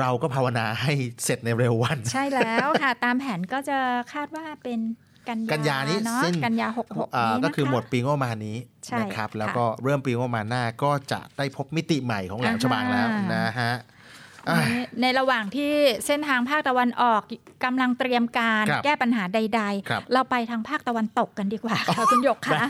[0.00, 0.92] เราก็ภาวนาให้
[1.24, 3.78] เสร็จในเร็ววัน ใช่แล้วค่ะ ตามแผนก็จะ
[4.12, 4.80] คาดว่าเป็น
[5.28, 13.76] กันกันยานี้เนาะสิ้นกันยาหกหกอ่านี้นะคะก็คือหมดปีงบประมาณนี้ใช่นะครับ แล้วค่ะก็เริ่มปีงบประมาณหน้าก็จะได้พบมิติใหม่ของแหลมฉบังแล้วอ่านนะฮะอะ
[14.54, 14.62] ใน
[15.00, 15.72] ในระหว่างที่
[16.06, 17.20] เส้นทางภาคตะวันออก
[17.64, 22.62] กำลังเตรียมการครับแก้ปัญหาใดครับๆเราไปทางภาคตะวันตกกันดีกว่าค่ะคุณหยกค่ะ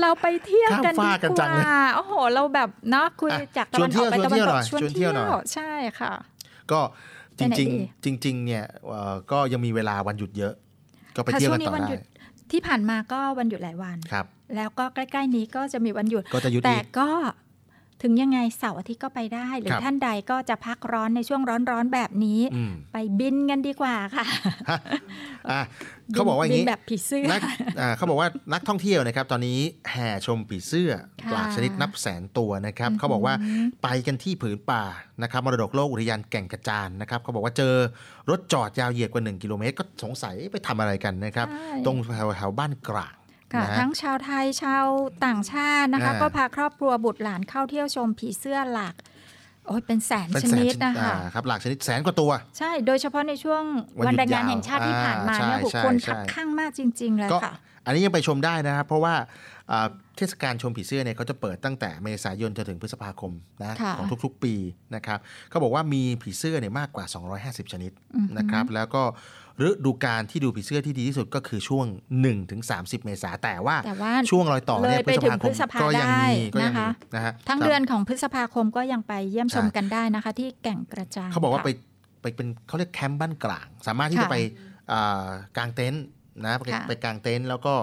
[0.00, 5.70] เราไปเที่ยวกันข้ามดีฟากกันกจังเลยว่าโอ้โห เราแบบเนาะคุยอะจากตะวันออกไปชวนตะเที่วันยวตกชวนเที่ยวหน่อยชวนเที่ยวหน่อยใช่
[6.00, 6.12] ค่ะ
[6.72, 6.80] ก็
[7.38, 10.54] จไปไหนริงดีๆจริงๆเนี่ยเอ่อก็ยังมีเวลาวันหยุดเยอะ
[11.16, 12.00] ก็ไปค่ะเที่ยวช่วกังนนี้ต่อวันหได้ยุด
[12.52, 17.08] ที่ผ่านมาก็วันหยุดหลายวัน ครับ แล้วก็ใกล้ ๆ นี้ก็จะมีวันหยุดก็จะหยุดแต่อีกก็
[18.04, 24.24] ถึงยังไงเสาร์อาทิตย์ก็ไปได้ หรือครับท่านใดก็จะพักร้อนในช่วงร้อนๆแบบนี้อืมไปบินกันดีกว่าค่ะ
[25.50, 25.60] อะ
[26.14, 27.40] เขาบอกว่าอย่างบินี้นแบบผีเสื้อนัก
[27.80, 29.58] อ่าเขาบอกว่านักท่องเที่ยวนะครับ ตอนนี้
[29.90, 30.90] แห่ชมผีเสื้อ
[31.22, 33.34] ค่ะหลากชนิดนับแสนตัวนะครับเขาบอกว่า
[33.82, 34.84] ไปกันที่ผืนป่า
[35.22, 37.74] นะครับมรดกโลกอุทยานแก่งกระจานนะครับเขาบอกว่าเจอ
[38.30, 43.14] รถจอดยาวเหยียดกว่า 1 กิโลเมตร ก็สงสัยไปทำอะไรกันนะครับใช่ตรงแถวแถวบ้านกลาง
[43.54, 44.84] ค่ะนะฮะทั้งชาวไทยชาว
[45.26, 48.94] ต่างชาตินะคะ อ่า ก็พาครอบครัวบุตรหลานเข้าเที่ยวชมผีเสื้อหลาก
[49.66, 53.62] โอ้ยเป็นแสนเป็นชแสนนิดชนะคะ อ่าครับหลากชนิดแสนกว่าตัว ใช่โดยเฉพาะในช่วง
[53.98, 57.54] วันวันหยุดแรงงานยาวแห่งชาติที่ผ่านมาเนี่ยอ่าโอ้โหใช่คนใช่ขับข้างมากจริง ๆ เลยก็ค่ะ
[57.86, 59.14] อันนี้ยังไปชมได้นะครับ เพราะว่า
[59.70, 64.54] อ่าเทศกาลชมผีเสื้อเนี่ยเขาจะเปิดตั้งแต่เมษายนจนถึงพฤษภาคมนะค่ะของทุกๆปี
[64.94, 65.18] นะครับ
[65.50, 67.04] เขาบอกว่ามีผีเสื้อเนี่ยมากกว่า
[67.40, 67.92] 250 ชนิด
[68.38, 69.02] นะครับ แล้วก็
[69.68, 71.86] ฤดูการที่ดูผีเสื้อที่ดีที่สุดก็คือช่วง
[72.46, 81.70] 1-30 เมษาแต่ว่าแต่ว่าช่วงรอยต่อเนี่ยเลยไปถึงพฤษภาก็ยังมีได้ก็ยังนะคะมีนะฮะทั้งครับเดือนของพฤษภาคมก็ยังไปเยี่ยมชมใช่กันได้นะคะ ที่แก่งกระจานเขาบอกว่าค่ะไป
[82.22, 84.36] ไปเป็นเขาเรียกแคมป์บ้านกลาง สามารถที่ค่ะจะไป
[84.92, 86.04] อ่ากางเต็นท์
[86.44, 87.74] นะไปค่ะไปกางเต็นท์แล้วก็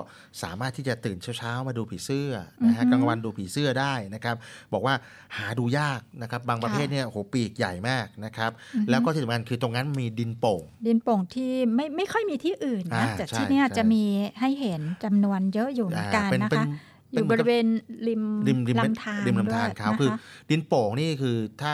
[0.44, 2.32] สามารถที่จะตื่นเช้าๆมาดูผีเสื้อ
[2.68, 4.36] นะฮะกลางวันดูผีเสื้อได้นะครับ
[4.74, 4.94] บอกว่า
[5.38, 8.52] หาดูยากนะครับบางประเทศเนี่ยโอ้โหปีกใหญ่มากนะครับ
[8.90, 14.04] แล้วก็ที่สำคัญคือตรงนั้นมีดินโป่ง ดินโป่งที่ไม่ไม่ค่อยมีที่อื่นนะอ่าแต่ใช่ที่เนี่ยใช่จะมี
[14.40, 16.66] ให้เห็นจำนวนเยอะอยู่เหมือนกันเป็นนะเป็นคะ
[17.12, 17.66] เป็นอยู่บริเวณ
[18.08, 20.10] ริมริมริมลำธารริมลำธารด้วยเขานะะคือ
[20.50, 21.74] ดินโป่งนี่คือถ้า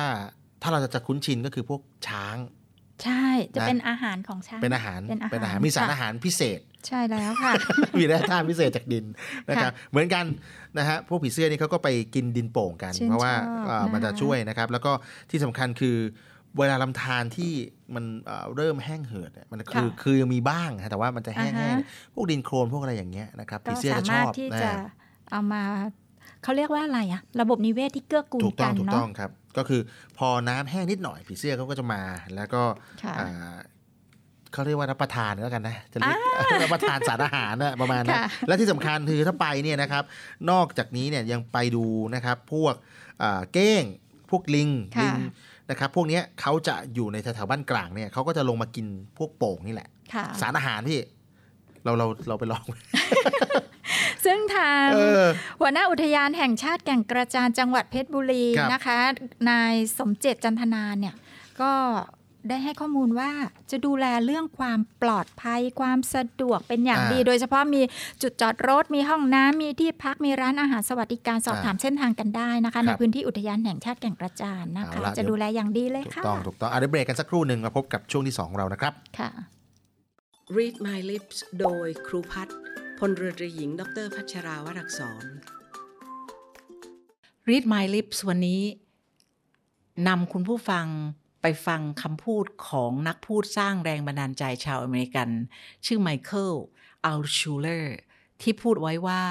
[0.61, 2.35] ถ้าเราจะคุ้นชินก็คือพวกช้าง
[3.03, 7.53] ใช่จะนะเป็นอาหารของช้างเป็นอาหารเป็นอาหารเป็นอาหารมีสารค่ะอาหารพิเศษ ใช่แล้วค่ะ
[7.97, 9.05] มีแร่ธาตุพิเศษจากดิน
[9.49, 10.25] นะครับเหมือนกัน
[10.77, 14.91] นะฮะพวกผีเสื้อนี่เขาก็ไปกินดินโป่งกันชื่นเพราะว่าชอบเอ่อมันจะนะคะช่วยนะครับ แล้วก็
[15.29, 15.97] ที่สำคัญคือ
[16.57, 17.51] เวลาลำธารที่
[17.95, 24.71] มันเอ่อเริ่มแห้งเหือดเนี่ยมันคือคือยังมีบ้างฮะแต่ว่ามันจะแห้งอ่าๆฮะเนี่ยพวกดินโคลนพวกอะไรอย่างเงี้ยนะครับก็ผีเสื้อสาจะชมารถอบที่นะจะ
[25.31, 25.63] เอามา
[26.43, 29.81] เขาเรียกว่าอะไรอะระบบนิเวศที่เกื้อกูลถูกต้กัองนถูกเนาะต้องครับ ก็คือ
[30.17, 32.01] พอน้ำแห้งนิดหน่อยผีเสื้อเขาก็จะมา
[32.35, 32.61] แล้วก็
[33.03, 33.57] ค่ะอ่า
[34.53, 40.03] เขาเรียกว่ารับประทานแล้วกันนะจะเรียกรับประทานสารอาหารนะประมาณนั้นค่ะและที่สำคัญคือถ้าไปเนี่ยนะครับ
[40.51, 42.73] นอกจากนี้เนี่ยยังไปดูนะครับ พวก
[43.23, 43.83] อ่าเก้ง
[44.29, 45.17] พวกลิงค่ะลิง
[45.69, 48.85] นะครับพวกเนี้ยเขาจะอยู่ในแถวๆบ้านกลางเนี่ยเขาก็จะลงมากิน
[49.17, 50.99] พวกโป่งนี่แหละค่ะสารอาหารพี่
[51.87, 52.63] เราเราเราไปลอง
[54.25, 55.25] ซึ่งทางเออ
[55.59, 58.99] หัวหน้าอุทยานแห่งชาติแก่งกระจานจังหวัดเพชรบุรีครับนะคะ
[59.49, 61.15] นายสมเจตจันทนาเนี่ย
[61.61, 61.73] ก็
[62.49, 63.29] ได้ให้ข้อมูลว่า
[63.71, 67.81] จะดูแลเรื่องความปลอดภัยความสะดวกเป็นอย่างดี โดยเฉพาะมี
[68.21, 79.29] จุดจอดรถ มีห้องน้ำมีที่พักมีร้านอาหารสวัสดิการสอบถามเส้นทางกันได้นะคะในพื้นที่อุทยานแห่งชาติแก่งกระจานนะคะ จะดูแลอย่างดีเลยถูกค่ะต้องถูกต้องอะเดี๋ยวเบรกกันสักครู่หนึ่งมาพบกับช่วงที่สองของเรานะครับค่ะ
[80.55, 82.57] Read My Lips โดยครูพัฒน์
[82.99, 85.25] พลเรือตรีหญิง ดรพัชราวรักษร
[87.49, 88.61] Read My Lips วันนี้
[90.07, 90.87] นำคุณผู้ฟัง
[91.41, 95.29] ไปฟังคำพูดของนักพูดสร้างแรงบันดาลใจชาวอเมริกัน
[95.85, 96.53] ชื่อไมเคิล
[97.05, 97.97] อัลชูเลอร์
[98.41, 99.23] ที่พูดไว้ว่า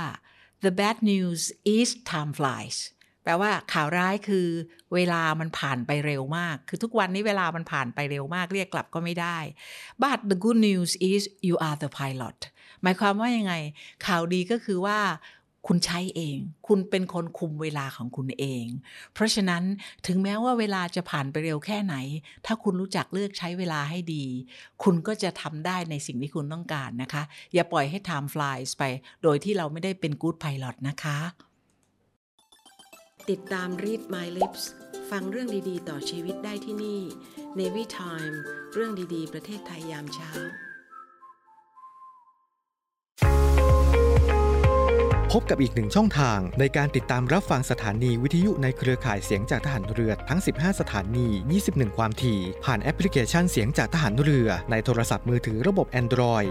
[0.64, 1.42] the bad news
[1.76, 2.78] is time flies
[3.26, 4.46] แปลว่าข่าวร้ายคือ
[4.94, 9.38] เวลามันผ่านไปเร็วมาก คือทุกวันนี้เวลามันผ่านไปเร็วมาก เรียกกลับก็ไม่ได้
[10.02, 12.38] but the good news is you are the pilot
[12.82, 13.54] หมายความว่ายังไง
[14.06, 14.98] ข่าวดีก็คือว่า
[15.70, 18.66] คุณใช้เอง คุณเป็นคนคุมเวลาของคุณเอง
[19.14, 19.62] เพราะฉะนั้น
[20.06, 21.94] ถึงแม้ว่าเวลาจะผ่านไปเร็วแค่ไหน
[22.46, 24.24] ถ้าคุณรู้จักเลือกใช้เวลาให้ดี
[24.82, 27.22] คุณก็จะทำได้ในสิ่งที่คุณต้องการนะคะ
[27.54, 28.82] อย่าปล่อยให้ time flies ไป
[29.22, 31.18] โดยที่เราไม่ได้เป็น good pilot นะคะ
[33.34, 34.62] ติดตาม Read My Lips
[35.10, 37.00] ฟังเรื่องดีๆ ต่อชีวิตได้ที่นี่
[37.58, 38.36] Navy Time
[38.72, 40.30] เรื่องดีๆ ประเทศไทยยามเช้า
[45.32, 51.26] พบกับอีกหนึ่งช่องทางในการติดตามรับฟังสถานีวิทยุในเครือข่ายเสียงจากทหารเรือทั้ง 15 สถานี
[51.62, 56.50] 21 ความถี่ ผ่านแอปพลิเคชันเสียงจากทหารเรือในโทรศัพท์มือถือระบบ Android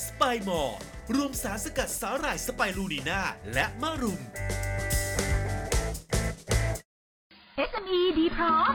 [0.00, 0.78] สไปมอร์
[1.14, 3.20] รวมสารสกัดสาหร่ายสไปรูนีนา
[3.52, 4.20] และมะรุม
[7.70, 8.74] SME ดีพร้อม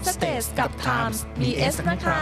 [0.00, 2.20] www.thestagetimes.com Stage กับ Times มี S นะคะ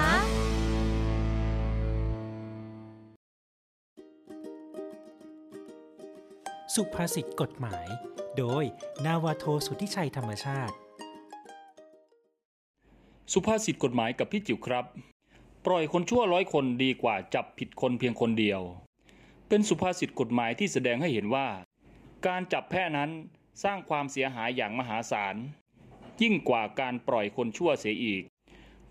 [6.74, 7.86] สุภาษิตกฎหมาย
[8.38, 8.64] โดย
[9.04, 10.74] นาวาโทสุทธิชัยธรรมชาติ
[13.32, 14.84] สุภาษิตกฎหมายกับพี่จิ๋วครับ
[15.66, 18.60] ปล่อยคนชั่วร้อยคนดีกว่าจับผิดคนเพียงคนเดียว
[19.48, 21.48] เป็นสุภาษิตกฎหมายที่แสดงให้เห็นว่า
[22.26, 23.10] การจับแพะนั้น
[23.64, 25.36] สร้างความเสียหายอย่างมหาศาล
[26.22, 28.22] ยิ่งกว่าการปล่อยคนชั่วเสียอีก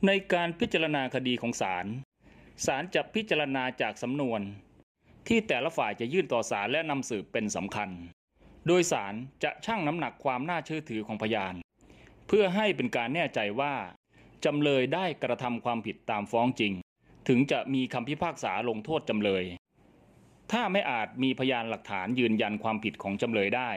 [0.06, 1.86] ในการพิจารณาคดีของศาล
[2.66, 4.42] ศาลจะพิจารณาจากสำนวน
[5.28, 7.90] ที่แต่ละฝ่ายจะยื่นต่อศาลและนำสืบเป็นสำคัญ
[8.68, 9.14] โดยศาล
[9.44, 11.56] จะชั่งน้ำหนักความน่าเชื่อถือของพยาน
[12.28, 13.74] เพื่อให้เป็นการแน่ใจว่า
[14.46, 16.74] จำเลยได้กระทำความผิดตามฟ้องจริง
[17.28, 19.44] ถึงจะมีคำพิพากษาลงโทษจำเลย
[20.52, 23.72] ถ้าไม่อาจมีพยานหลักฐานยืนยันความผิดของจำเลยได้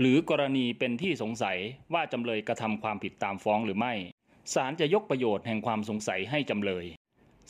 [0.00, 1.58] หรือกรณีเป็นที่สงสัย
[1.94, 3.94] ว่าจำเลยกระทำความผิดตามฟ้องหรือไม่
[4.54, 6.84] ศาลจะยกประโยชน์แห่งความสงสัยให้จำเลย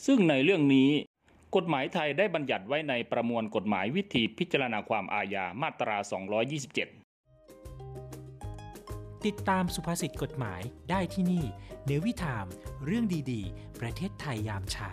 [0.05, 0.89] ซึ่งในเรื่องนี้
[1.55, 6.07] กฎหมายไทยได้บัญญัติไว้ในประมวลกฎหมายวิธีพิจารณาความอาญามาตรา 227
[9.25, 11.45] ติดตามสุภาษิตกฎหมายได้ที่นี่
[11.85, 12.45] เนวิทาม
[12.85, 14.91] เรื่องดีๆ ประเทศไทยยามเช้า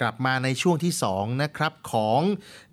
[0.00, 2.20] กลับมาในช่วงที่2นะครับของ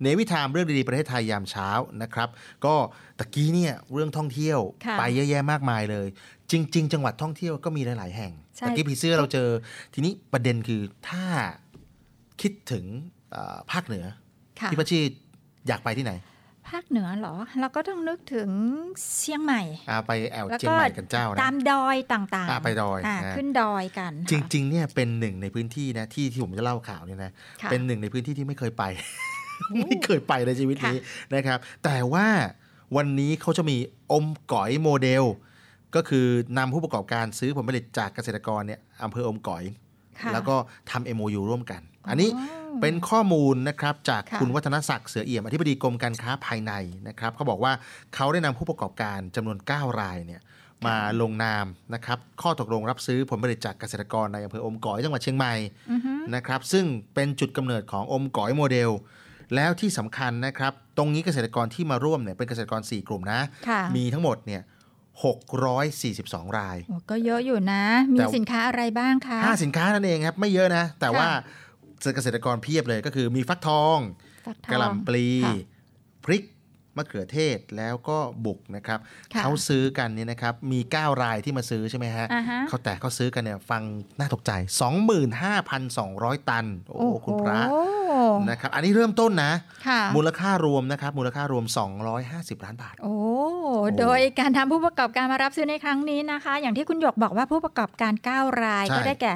[0.02, 1.68] เนวิทามเรื่องดีๆประเทศไทยยามเช้า
[2.02, 2.28] นะครับ
[2.64, 2.74] ก็
[3.18, 6.06] ตะกี้เนี่ยเรื่องท่องเที่ยวค่ะไปเยอะแยะมากมายเลย
[6.50, 9.48] จริง ๆ จังหวัดท่องเที่ยวก็มีหลาย ๆ แห่งใช่ตะกี้ผีเสื้อเราเจอ
[9.94, 11.24] ทีนี้ประเด็นคือถ้า
[12.40, 12.84] คิดถึง
[13.30, 14.04] เอ่อภาคเหนือ
[14.60, 14.98] ค่ะพี่พัชชี
[15.68, 16.12] อยากไปที่ไหน
[16.70, 18.50] ภาคเหนือเหรอ เราก็ต้องนึกถึง
[19.18, 28.84] เชียงใหม่อ่าไปแอวแล้วเจียงก็ใหม่กันเจ้านะตามดอยต่างๆอ่าไปดอยาอ่าขึ้นดอยกันจค่ะริง ๆ เนี่ยเป็นหนึ่งในพื้นที่นะที่ที่ผมจะเล่าข่าวเนี่ยนะค่ะเป็นหนึ่งในพื้นที่ที่ไม่เคยไป
[29.86, 30.98] ไม่เคยไปในชีวิตนี้
[31.34, 32.26] นะครับ แต่ว่า
[32.96, 33.76] วันนี้เขาจะมี
[34.12, 35.24] อมก๋อยโมเดล
[35.94, 36.26] ก็คือ
[36.58, 39.87] นำผู้ประกอบการซื้อผลผลิตจากเกษตรกรเนี่ยอำเภออมก๋อยค่ะ
[40.32, 40.56] แล้วก็
[40.90, 42.30] ทำ MOU ร่วมกัน อันนี้
[42.80, 46.72] เป็นข้อมูลนะครับจากค่ะคุณวัฒนศักดิ์เสือเอี่ยมอธิบดีกรมการค้าภายใน
[47.08, 47.72] นะครับเขาบอกว่า
[48.14, 50.42] เขาได้นำผู้ประกอบการจำนวน 9 รายเนี่ย
[50.86, 55.54] มาลงนามนะครับข้อตกลงรับซื้อผลผลิตจากเกษตรกรในอำเภออมก๋อยจังหวัดเชียงใหม่
[55.90, 58.90] อือฮึนะครับซึ่งเป็นจุดกำเนิดของอมก๋อยโมเดล
[59.54, 64.62] แล้วที่สำคัญนะครับ ตรงนี้เกษตรกรที่มาร่วมเนี่ยเป็นเกษตรกร 4 กลุ่มนะค่ะมีทั้งหมดเนี่ย
[65.18, 71.28] 642 รายโอ้ก็เยอะอยู่นะ มีแต่สินค้าอะไรบ้างคะ5สินค้านั่นเองครับ ไม่เยอะนะ แต่ค่ะว่า
[72.14, 73.98] เกษตรกรเพียบเลยก็คือมีฟักทอง
[74.46, 75.54] ฟักทองกระหล่ำปลีค่ะ
[76.24, 76.42] พริก
[76.98, 78.98] มะเขือเทศแล้วก็บุกนะครับ
[79.34, 83.82] ค่ะเขาซื้อกันเนี่ยนะครับมี 9 รายที่มาซื้อใช่ไหมฮะอ่าฮะเขาแต่เขาซื้อกันเนี่ยฟัง
[84.18, 84.52] น่าตกใจ
[85.30, 87.82] 25,200 ตัน โอ้คุณพระโอ้
[88.50, 89.52] นะครับอันนี้เริ่มต้นนะ
[89.86, 91.64] ค่ะมูลค่ารวมนะครับมูลค่ารวม
[92.14, 93.16] 250 ล้านบาท โอ้
[93.98, 99.32] โดยการทำผู้ประกอบการมารับซื้อในครั้งนี้นะคะ อย่างที่คุณหยกบอกว่าผู้ประกอบการ 9 รายใช่ก็ได้แก่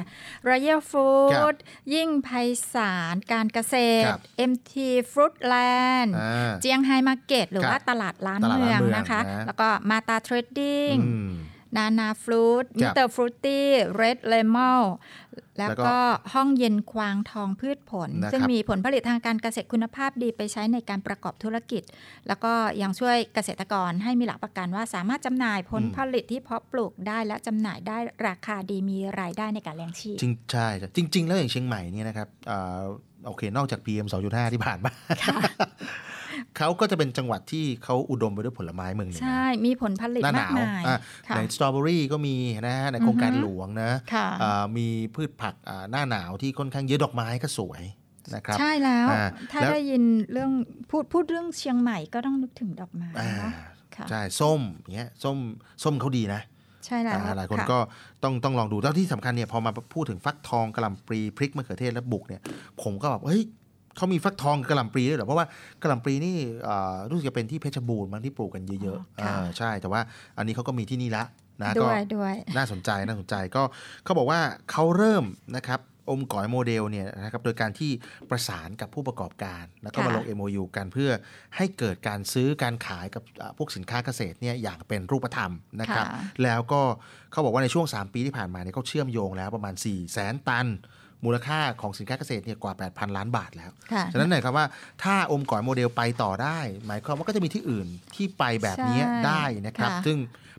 [0.49, 1.55] Royal ครั Food บ
[1.93, 2.29] ยิ่งไพ
[2.73, 4.19] ศาลการเกษตครรับ
[4.51, 4.73] MT
[5.11, 11.31] Fruitland อ่าเจียงไฮมาร์เก็ตหรือครับว่าตลาดล้านตลาดเมืล้านองเมืองนะคะนะแล้วก็มาตาเทรดดิ้งอืม
[11.77, 14.81] นานาฟรุตคมิรับเตอร์ฟรุตตี้เรดเลมอล
[15.57, 15.97] แล้วแล้วก็ก็
[16.33, 21.83] ห้องเย็นควางทองพืชผลนะครับซึ่งมีผลผลิตทางการเกษตรคุณภาพดีไปใช้ในการประกอบธุรกิจ
[22.27, 32.81] แล้วก็ยังช่วยเกษตรกรให้มีหลักประกันว่าสามารถจำหน่ายผลผลิตที่เพาะปลูกได้และจำหน่ายได้ราคาดีมีรายได้ในการเลี้ยงชีพจริงใช่จริง ๆ แล้วอย่างเชียงใหม่เนี่ยนะครับอ่า
[33.25, 34.91] โอเคนอกจาก PM 2.5 ที่ผ่านมา
[36.57, 42.35] เขาก็จะเป็นจังหวัดที่เขาอุดมไปด้วยผลไม้เมืองเหนือใช่ มีผลผลิตหน้าหมากนาวมายอะค่ะในสตรอเบอรี่ก็มี
[42.67, 47.83] นะฮะในโครงการอือฮึหลวงนะค่ะอ่ามีพืชผักอ่าหน้าหนาวที่ค่อนข้างเยอะดอกไม้ก็สวย
[48.35, 50.51] นะครับใช่แล้วอ่าถ้าแล้วได้ยินเรื่อง
[50.89, 53.51] พูดพูดเรื่องเชียงใหม่ก็ต้องนึกถึงดอกไม้อ่าเนาะ
[53.95, 55.37] ค่ะใช่ ส้มอย่างเงี้ยส้ม
[55.83, 56.41] ส้มเขาดีนะ
[56.85, 57.79] ใช่แล้วอ่าหลายคนค่ะก็
[58.23, 62.41] ต้องต้องลองดูแล้วที่สำคัญเนี่ยพอมาพูดถึงฟักทองกระหล่ำปลีพริกมะเขือเทศและบุกเนี่ย
[62.81, 63.41] ผมก็แบบเฮ้ย
[63.97, 65.45] เขามีฟักทองกับกระหล่ำปลีด้วยเหรอ เพราะว่า
[65.81, 70.01] กระหล่ำปลีนี่อ่ารู้สึกจะเป็นที่เพชรบูรณ์บางที่ปลูกกันเยอะๆค่ะอ่าใช่ แต่ว่า
[70.37, 71.23] อันนี้เขาก็มีที่นี่ละ
[71.61, 73.63] นะด้ก็วยด้วยน่าสนใจน่าสนใจก็
[74.03, 74.39] เขาบอกว่า
[74.71, 75.23] เขาเริ่ม
[75.57, 77.91] นะครับอมก๋อยโมเดลเนี่ยนะครับโดยการที่
[78.29, 81.11] ประสานกับผู้ประกอบการ แล้วก็มาค่ะลง MOU กันเพื่อ
[81.55, 85.51] ให้เกิดการซื้อการขายกับอ่าพวกสินค้าเกษตรเนี่ยอย่างเป็นรูปธรรม
[85.81, 86.81] นะครับค่ะแล้วก็
[87.31, 90.67] เขาบอกว่าในช่วง 3 ปีที่ผ่านมาเนี่ยเขาเชื่อมโยงแล้วประมาณ 4 0 0แสนตัน
[91.25, 94.65] มูลค่าของสินค้าเกษตรเนี่ยกว่า 8,000 ล้านบาทแล้วค่ะฉะนั้นหมายความว่า
[95.03, 100.17] ถ้าอมก๋อยโมเดลไปต่อได้ หมายความว่าก็จะมีที่อื่นที่ไปแบบนี้ใช่ได้นะครับค่ะซึ่ง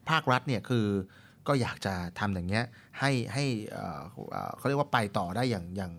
[0.08, 0.86] ภาครัฐเนี่ยคือ
[1.48, 2.64] ก็อยากจะทำอย่างเงี้ย
[3.00, 4.00] ให้ให้เอ่อ
[4.32, 5.92] เอ่อเขาเรียกว่าไปต่อได้อย่างอย่าง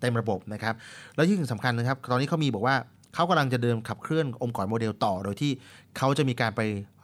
[0.00, 0.74] เต็มระบบนะครับ
[1.16, 2.76] แล้วยิ่งสำคัญนะครับ ตอนนี้เขามีบอกว่า
[3.14, 5.52] เขากำลังจะเดินขับเคลื่อนอมก๋อยโมเดลต่อ โดยที่
[5.98, 6.60] เขาจะมีการไป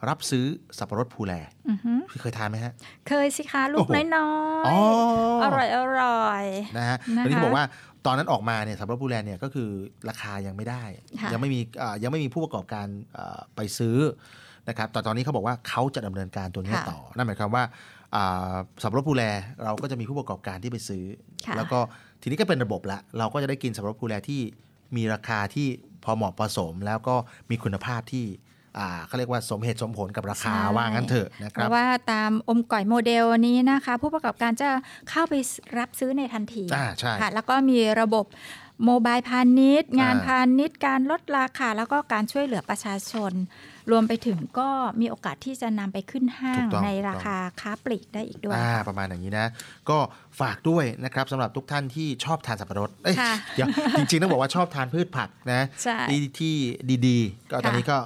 [0.09, 0.45] รับซื้อ
[0.77, 1.33] สับปะรดภูแล
[1.69, 2.73] อือฮึพี่เคยทานไหมฮะ
[3.07, 4.29] เคยสิคะลูโอ้กโหน้อ
[4.63, 6.43] ยอ๋อๆอร่อยอร่อย
[6.77, 7.65] นะฮะนะคะตอนนี้เขาบอกว่า
[8.05, 9.69] ตอนนั้นออกมาเนี่ยสับปะรดภูแลเนี่ยก็คือ
[10.09, 10.83] ราคายังไม่ได้
[11.21, 13.97] ค่ะยังไม่มีอ่ายังไม่มีผู้ประกอบการอ่าไปซื้อ
[14.69, 17.63] นะครับแต่ตอนนี้เขาบอกว่าเขาจะดำเนินการตัวนี้ค่ะต่อ นั่นหมายความว่า
[18.15, 19.23] อ่าสับปะรดภูแล
[19.63, 21.03] เราก็จะมีผู้ประกอบการที่ไปซื้อ
[21.47, 21.79] ค่ะแล้วก็
[22.21, 24.41] ทีนี้ก็เป็นระบบละ เราก็จะได้กินสับปะรดภูแลที่
[24.95, 25.67] มีราคาที่
[26.03, 27.15] พอเหมาะพอสม แล้วก็
[27.49, 28.47] มีคุณภาพที่อ่า
[29.07, 34.69] เขาเรียกว่าสมเหตุสมผลกับราคาใช่ว่างั้นเถอะนะคเพรับราะว่าตามอมก่อยโมเดลนี้นะคะ ผู้ประกอบการจะ
[35.09, 35.33] เข้าไป
[35.77, 38.25] รับซื้อในทันทีอ่าใช่ค่ะแล้วก็มีระบบ
[38.85, 43.33] โมบายพาณิชย์ งานอ่าพาณิชย์การลดราคาแล้วก็การช่วยเหลือประชาชน
[43.91, 44.69] รวมไปถึงก็
[45.01, 49.47] มีโอกาสที่จะนำไปขึ้นห้าถูงกต้องในถูกต้องราคาค้าปลีกได้อีกด้วยอ่าประมาณอย่างนี้นะ
[49.89, 49.97] ก็
[50.39, 56.53] ฝากด้วยนะครับสำหรับทุกท่านที่ชอบทานสับปะรดเอ้ยค่ะเดี๋ยวจริงๆต้องบอกว่าชอบทานพืชผักนะใช่ที่ที่
[57.07, 57.97] ดีๆ ก็ตอนค่ะนี้ก็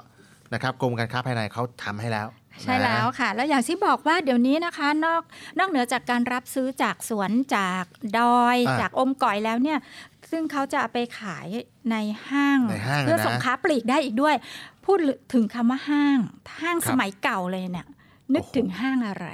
[0.54, 2.28] นะครับกรมการค้าภายในเขาทำให้แล้ว
[2.62, 5.22] ใช่แล้วค่ะ แล้วอย่างที่บอกว่าเดี๋ยวนี้นะคะ นอก
[5.60, 7.84] นอกเหนือจากการรับซื้อจากสวนจาก
[8.20, 9.80] ดอยอ่าจากอมก่อยแล้วเนี่ย
[10.32, 11.48] ซึ่งเขาจะเอาไปขาย
[11.92, 11.96] ใน
[12.30, 14.36] ห้างในห้างเพื่อนะส่งค้าปลีกได้อีกด้วย
[14.86, 14.98] พูด
[15.34, 16.20] ถึงคำว่าห้าง
[16.62, 17.88] ห้างครับสมัยเก่าเลยเนี่ย
[18.34, 19.28] นึกถึงห้างอะไร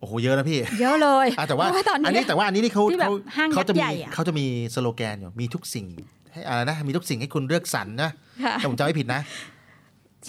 [0.00, 5.86] โอ้โหเยอะนะพี่ เยอะเลยอะแต่ว่าเพระตอนอันนี้นี้แต่ว่าอันนี้นี่เขาที่แบบเขาห้างเขาจะยักษ์มีใหญ่อะเขาจะมีสโลแกนอยู่มีทุกสิ่ง
[6.32, 8.10] ให้อะไรนะมีทุกสิ่งให้คุณเลือกสรรนะ
[8.44, 9.53] ค่ะแต่ผมจำไม่ผิดนะใช่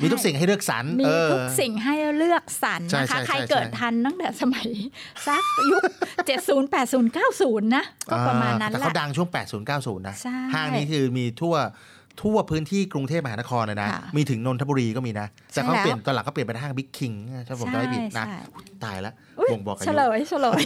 [0.02, 4.68] มีทุกสิ่งให้เลือกสรรมีเออทุกสิ่งให้เลือกสรรใช่นะคะใช่ใครใช่เกิดใช่ทันตั้งแต่สมัย
[5.28, 5.84] สักยุค
[6.28, 11.56] 70 80 90 นะ ก็ประมาณนั้นแต่แหเขาละดังช่วง 80 90 นะใช่ห้างนี้คือมีทั่ว
[12.21, 17.13] ทั่วพื้นที่กรุงเทพมหานครเลยนะค่ะมีถึงนนทบุรีก็มีนะ แต่เขาใช่แล้วเปลี่ยนตอนหลังเขาเปลี่ยนเป็นห้างบิ๊กคิง
[17.47, 18.39] ถ้าผมจำไม่ผิดนะใช่
[18.86, 20.62] ตายแล้วอุ๊ยบ่งบอกอาเฉยุลยเฉลย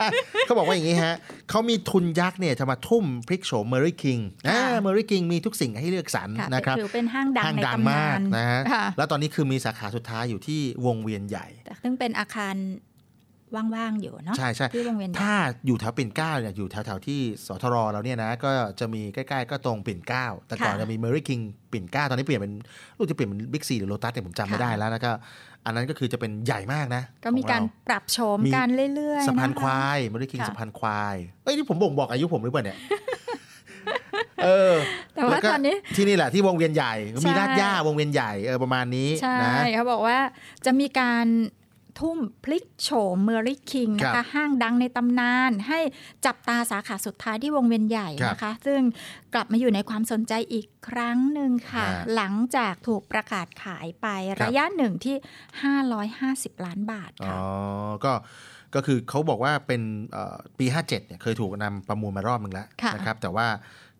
[0.00, 0.08] อะ
[0.46, 1.14] เขาบอกว่าอย่างนี้ฮะ
[1.50, 4.18] เขามีทุนยักษ์เนี่ยจะมาทุ่มพลิกโฉมเมอรี่คิง
[4.48, 12.54] อ่าค่ะเมอรี่คิงมีทุกสิ่งให้เลือกสรรค่ะนะครับถือเป็นห้างดังห้างในดังตำมานากนนะฮะค่ะแล้วตอนนี้คือมีสาขาสุดท้ายอยู่ที่วงเวียนใหญ่แต่ซึ่งเป็นอาคาร
[13.56, 15.34] ว่างๆอยู่เนาะใช่ใช่ที่วงเวียนใหญ่ถ้า
[15.66, 21.40] อยู่แถวปิ่นเกล้าเนี่ยอยู่แถวๆที่สทรเราเนี่ยนะก็จะมีใกล้ๆก็ตรงปิ่นเกล้าแต่ก่อนค่ะจะมีเมอรี่คิง
[21.72, 22.52] ปิ่นเกล้าตอนนี้เปลี่ยนเป็น
[22.98, 25.12] รู้จะเปลี่ยนเป็นบิ๊กซีหรือโลตัสเนี่ยผมจำไม่ค่ะได้แล้วแล้วก็
[25.64, 32.78] อันนั้นก็คือจะเป็นใหญ่มากนะ ก็มีของการเปรับโฉมมีกันเรื่อยๆสะพานนะคะควายเมอรี่คิงค่ะสะพานควายเอ้ยนี่ผมบ่งบอกอายุผมหรือเปล่าเนี่ย
[34.44, 34.74] เออ
[35.14, 40.18] แต่ว่าล้ก็ตอนนี้ที่นี่แหละที่วงเวียนใหญ่ใช่มีลาดย่าวงเวียนใหญ่เออประมาณนี้ใช่นะเขาบอกว่า
[40.66, 41.26] จะมีการ
[42.00, 45.80] ทุ่มพลิกโฉมเมอรี่คิงนะครัคะบห้างดังในตำนาน ให้
[46.26, 48.80] จับตาสาขาสุดท้ายที่วงเวียนใหญ่ครับนะคะ ซึ่ง
[49.34, 55.16] กลับมาอยู่ในความสนใจอีกครั้งหนึ่งค่ะฮะหลังจากถูกประกาศขายไปครับระยะหนึ่งที่
[56.52, 57.38] 550 ล้านบาทอ๋อค่ะ
[58.04, 58.12] ก็
[58.74, 59.82] ก็คือเขาบอกว่าเป็น
[60.12, 63.46] เอ่อปี 57เนี่ยเคยถูกนำประมูลมารอบหนึ่งแล้วค่ะนะครับแต่ว่า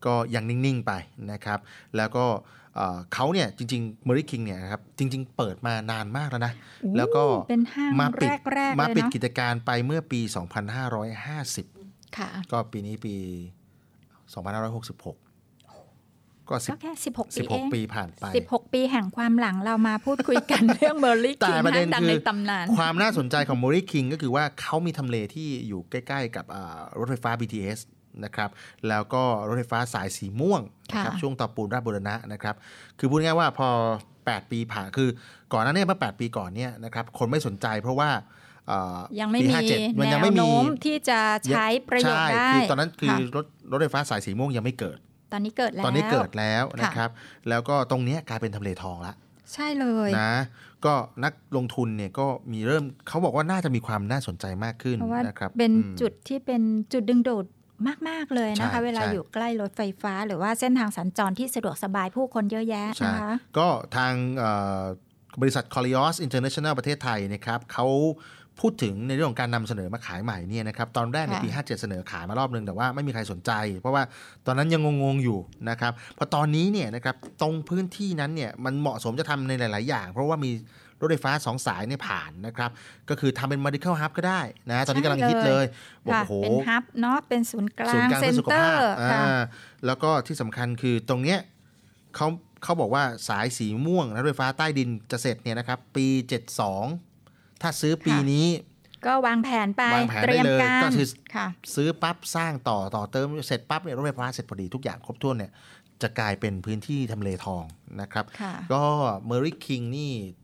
[0.06, 0.92] ก็ยังนิ่ง ๆ ไป
[1.32, 1.58] นะครับ
[1.96, 2.26] แล้วก็
[2.74, 6.52] เอ่อเขาเนี่ยจริงๆ Murray King เนี่ยนะครับจริง ๆ เปิดมานานมากแล้วนะ
[6.84, 10.20] อู้แล้วก็เป็นห้างมาปิดแรกๆมาเลยปิดเนาะกิจการไปเมื่อปี
[11.38, 15.14] 2550 ค่ะ ก็ปีนี้ปี 2566
[16.48, 27.78] ก็สิก็บแค่16ปีเอง16ปีผ่านไป16ปีแห่งความหลังเรามาพูดคุยกัน เรื่องเบอร์ลี่แต่คิงประเด็ห้านงดังคือในตำนาน ความน่าสนใจของ m o r i King ก็คือว่าเขามีทำเลที่อยู่ใกล้ ๆ กับอ่ารถไฟฟ้า BTS
[28.24, 28.50] นะครับ
[28.88, 30.60] แล้วก็รถไฟฟ้าสายสีม่วง
[30.90, 32.54] นะครับค่ะช่วงเตาปูนราชบุรณะนะครับ
[32.98, 33.68] คือพูดง่ายๆว่าพอ
[34.14, 35.08] 8 ปีผ่านคือ
[35.52, 38.10] ก่อนหน้านี้เมื่อ 8 ปีก่อนเนี่ยนะครับคนไม่สนใจเพราะว่า
[38.70, 39.54] อ่ายังไม่ปี
[39.98, 44.98] มี57แนยังวไม่มีโน้มที่จะใช้ประโยชน์ใช่ได้คือตอนนั้นคือค่ะรถรถไฟฟ้าสายสีม่วงยังไม่เกิด
[45.32, 47.10] ตอนนี้เกิดแล้วตอนนี้เกิดแล้วค่ะนะครับ
[47.48, 49.14] แล้วก็ตรงเนี้ยกลายเป็นทำเลทองละ
[49.52, 50.34] ใช่เลยนะ
[50.84, 50.94] ก็
[51.24, 56.62] นักลงทุนเนี่ยก็มีเริ่มเขาบอกว่าน่าจะมีความน่าสนใจมากขึ้นเพราะว่านะครับ เป็นอืมจุดที่เป็น
[56.92, 57.44] จุดดึงดูด
[58.08, 64.50] มาก ๆ เลยนะคะใช่เวลาใช่อยู่ใกล้รถไฟฟ้า หรือว่าเส้นทางสัญจรที่สะดวกสบายผู้คนเยอะแยะใช่นะคะก็ทางเอ่
[64.80, 64.82] อ
[65.40, 67.86] บริษัท c o r i o s International ประเทศไทยนะครับเขา
[68.60, 74.02] พูดถึงในเรื่องของการนำเสนอมาขายใหม่เนี่ยนะครับตอนแรกในค่ะปี 57 เสนอขายมารอบนึงแต่ว่าไม่มีใครสนใจ เพราะว่า
[74.46, 75.38] ตอนนั้นยังงงๆอยู่
[75.70, 80.50] นะครับพอตอนนี้เนี่ยนะครับตรงพื้นที่นั้นเนี่ยมันเหมาะสมจะทำในหลาย ๆ อย่าง เพราะว่ามี
[81.00, 82.70] รถไฟฟ้าสองสายเนี่ยผ่านนะครับ
[83.08, 84.40] ก็คือทำเป็น medical hub ก็ได้
[84.70, 85.64] นะตอนนี้กำลังฮิตเลย
[86.06, 89.40] บอกค่ะโอ้โหเป็นฮับเนาะเป็นศูนย์กลาศูนงย์กลางเซ็เพื่นอสุขเตอภาพร์ค่ะอ่า
[89.86, 91.38] แล้วก็ที่สำคัญคือตรงเนี้ย
[92.16, 92.28] เขา
[92.62, 96.06] เขาบอกว่าสายสีม่วงรถไฟฟ้าใต้ดินจะเสร็จเนี่ยนะครับ ปี
[96.84, 98.46] 72 ถ้าซื้อปีนี้
[99.06, 105.52] ก็วางแผนไปวางแผนเตได้รียมเลยการก็คือค่ะซื้อปั๊บสร้างต่อต่อเติมเสร็จปั๊บเนี่ยรถไฟฟ้าเสร็จพอดีทุกอย่างครบถ้วนเนี่ย
[106.02, 107.64] จะกลายเป็นพื้นที่ทำเลทอง
[108.00, 108.84] นะครับค่ะก็
[109.26, 110.43] เมอริคิงนี่อ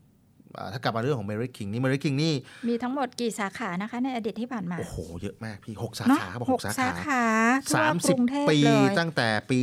[0.73, 2.33] ถ้ากลับมาเรื่องของเมอริคิงนี่เมอริคิงนี่
[2.67, 7.23] มีทั้งหมดกี่สาขานะคะ ในอดีตที่ผ่านมา โอ้โห เยอะมากพี่หกสาเนอะขาเขาบอกหหกกสาสาขาขา
[7.67, 9.59] ทั่วสามกสิรุบงเทพปีเลยตั้งแต่ปี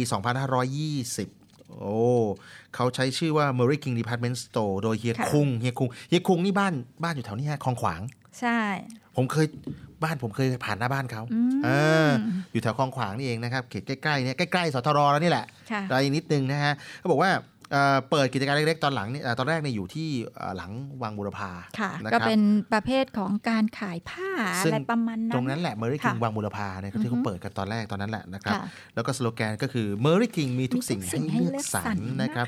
[0.89, 1.97] 2520โอ้
[2.75, 8.01] เขาใช้ชื่อว่า Murray King Department Store โดยเฮียค่ะคุงเฮียคุงเฮียคุงนี่บ้านบ้านอยู่แถวนี้ฮะคลองขวาง
[8.41, 8.59] ใช่
[9.17, 9.47] ผมเคย
[10.05, 11.69] บ้านผมเคยผ่านหน้าบ้านเขาอืมเอ
[12.09, 12.11] อ
[12.53, 17.31] อยู่แถวคลองขวางนี่เองนะครับ เขตใกล้ๆเนี่ยใกล้ๆสทรแล้วนี่แหละค่ะรายนิดนึงนะฮะเขาบอกว่า
[17.73, 20.71] เอ่อเปิดกิจการเล็กๆ ตอนหลังนี่เอ่อตอนแรกเนี่ยอยู่ที่เอ่อหลัง
[21.03, 22.41] วังบุรพาค่ะนะก็ครับเป็น
[22.73, 24.31] ประเภทของการขายผ้า
[24.65, 28.65] ซึ่อะงไรประมาณนั้นตรงนั้นแหละเมอริคิงค่ะวังบุรพาเนี่ยที่เขาอือฮึเปิดกันตอนแรกตอนนั้นแหละนะครับค่ะ
[28.95, 32.47] แล้วก็สโลแกนก็คือเมอริคิงมีทุกสิ่งมีทุกสิ่ให้งให้เลือกสรเลือกสรรรนะครับ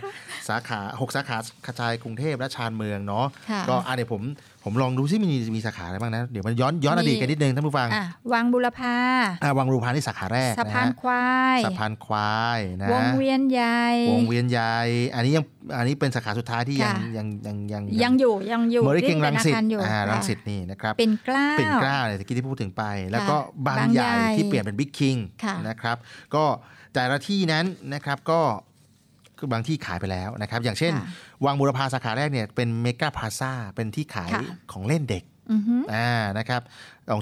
[0.48, 4.22] สาขา 6 สาขากระจายกรุงเทพและชานเมืองเนาะค่ะก็อะเดี๋ยวผม
[4.64, 8.96] ผมลองดูซิมีมีสาขาอะไรบ้างนะ เดี๋ยวมันย้อนย้อนมีอดีตกันนิดนึงท่านผู้ฟังอะวังบุรพา
[9.42, 14.76] อะวังบุรพานี่สาขาแรกสะพานฮควายสะพานควายนะวงเวียนใหญ่วงเวียนใหญ่
[15.14, 15.44] อันนี้ยัง
[15.76, 22.82] อันนี้เป็นสาขาสุดท้ายที่ยังค่ะยังยังยังยังอยู่ยังอยู่เมอริคิงที่รัเป็งนอาสิตคารอยู่อ่ารังสิตค่ะนี่นะครับเป็นเกล้าเป็นเกล้าเลยตะกี้ที่พูดถึงไป
[23.12, 23.36] แล้วก็
[23.66, 25.96] บางบางใหใหญ่ญ่ที่เปลี่ยนเป็นบิ๊กคิงค่ะนะครับ
[26.34, 26.44] ก็
[26.94, 28.40] แต่ละที่นั้นนะครับก็
[29.40, 31.06] คือบางที่ขายไปแล้วนะครับ อย่างเช่นค่ะ
[31.44, 36.62] วังบุรพาสาขาแรกเนี่ยเป็นเมกาพาซาเป็นที่ขายค่ะของเล่นเด็กอือฮึอ่านะครับ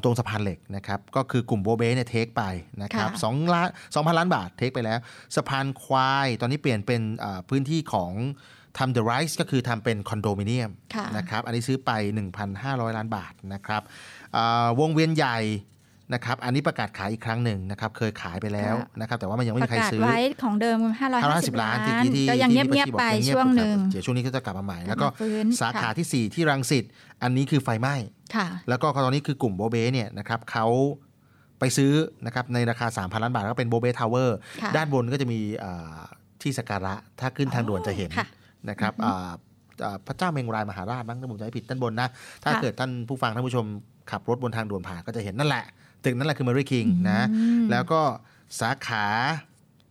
[0.04, 2.44] ตรงสะพานเหล็กนะครับก็คือกลุ่มโบเบ้เนี่ยเทคไป
[2.82, 4.98] นะครับค่ะสองล้านสองพันล้านบาทเทคไปแล้ว
[5.36, 8.12] สะพานควายตอนนี้เปลี่ยนเป็นอ่าพื้นที่ของ
[8.78, 11.90] ทำ The Rise ก็คือทำเป็นคอนโดมิเนียมค่ะนะครับอันนี้ซื้อไป
[12.44, 13.82] 1,500 ล้านบาทนะครับ
[14.36, 15.38] อ่าวงเวียนใหญ่
[16.14, 20.78] นะครับอันนี้ประกาศขายอีกครั้งหนึ่งนะครับเคยขายไปแล้วนะครับแต่ว่ามันยังไม่ปมีระใครกาศซื้อไว้ของเดิม
[21.14, 26.84] 550 550ล้าล้านนที่ที่ที่ก็ยังที่เงียบที่ๆไปบอกเงียบๆช่วงหนึ่งเดี๋ยวช่วงนี้ก็จะกลับมาใหม่ แล้วก็กลับมาฟื้นสาขาค่ะที่ 4 ที่รังสิต
[27.22, 27.94] อันนี้คือไฟไหม้
[28.34, 30.66] ค่ะแล้วก็ตอนนี้คือกลุ่มโบเบ้เนี่ยนะครับเขา
[31.58, 31.92] ไปซื้อ
[32.26, 36.00] นะครับในราคา 3,000 ล้านบาทแล้วก็เป็นโบเบ้ทาวเวอร์ค่ะด้านบนก็จะมีอ่า
[36.42, 38.26] ที่สักการะถ้าขึ้นทางด่วนจะเห็นค่ะ
[38.70, 39.30] นะครับอ่า
[39.84, 42.08] อ่าพระเจ้าเมงรายมหาราชบ้างถ้าผมจำไม่ผิดด้านบนนะ
[42.42, 43.66] ถ้าค่ะเกิดท่านผู้ฟังท่านผู้ชม
[44.10, 45.64] ขับรถบนทางด่วนผ่านก็จะเห็นนั่นแหละ
[46.04, 48.00] ตึกนั่นแหละคือ Mary King นะอืมแล้วก็
[48.60, 49.06] สาขา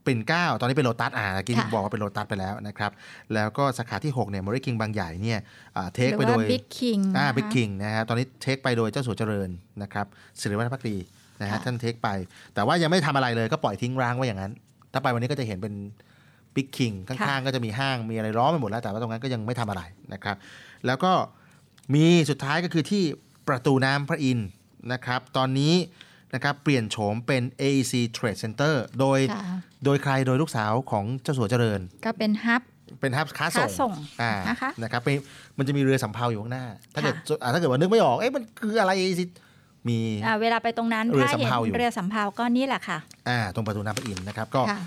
[0.05, 2.91] ปิ่นเกล้าตอนนี้เป็นโลตัสอ่าเมื่อกี้ค่ะบอกว่าเป็นโลตัสไปแล้วนะครับ
[3.33, 5.39] แล้วก็สาขาที่ 6 เนี่ย Mary King บางใหญ่เนี่ย
[5.75, 9.49] อ่า take หรือไปโดว่ายบิ๊กคิงอ่าบิ๊กคิงนะฮะตอนนี้ take ไปโดยเจ้าสัวเจริญ
[9.81, 10.05] นะครับ
[10.39, 10.97] สิริวัฒนภักดี
[11.41, 12.09] นะฮะค่ะท่าน take ไป
[12.53, 14.51] แต่ว่ายังไม่ทำอะไรเลยก็ปล่อยทิ้งร้างไว้อย่างนั้น
[14.93, 15.73] ถ้าไปวันนี้ก็จะเห็นเป็น
[16.55, 19.81] บิ๊กคิงข้างๆ ก็จะมีห้างมีอะไรล้อมไปหมดแล้วแต่ว่าตรงนั้นก็ยังไม่ทำอะไร
[20.13, 20.35] นะครับ
[20.85, 21.11] แล้วก็
[21.95, 23.03] มีสุดท้ายก็คือที่
[23.47, 24.47] ประตูน้ำพระอินทร์
[24.93, 25.73] นะครับ ตอนนี้
[26.33, 29.41] นะครับเปลี่ยนโฉมเป็น AEC Trade Center โดยค่ะ
[29.85, 32.61] โดยใครโดยลูกสาวของเจ้าสัวเจริญ ก็เป็นฮับ
[33.01, 35.15] เป็นฮับค้าค้าส่ส่งงอ่านะคะนะครับเป็น
[35.57, 39.25] มันจะมีเรือสำเภาอยู่ข้างหน้า ถ้าเกิดค่ะอ่าถ้าเกิดว่านึกไม่ออกเอ๊ะมันคืออะไรสิ
[39.89, 42.97] มีอ่าเวลาไปตรงนั้นเรือถ้าเห็นสำเภาอยู่เรือสำเภาก็นี่แหละค่ะ
[43.29, 44.79] อ่าตรงประตูน้ำพระอินทร์นะครับก็ค่ะ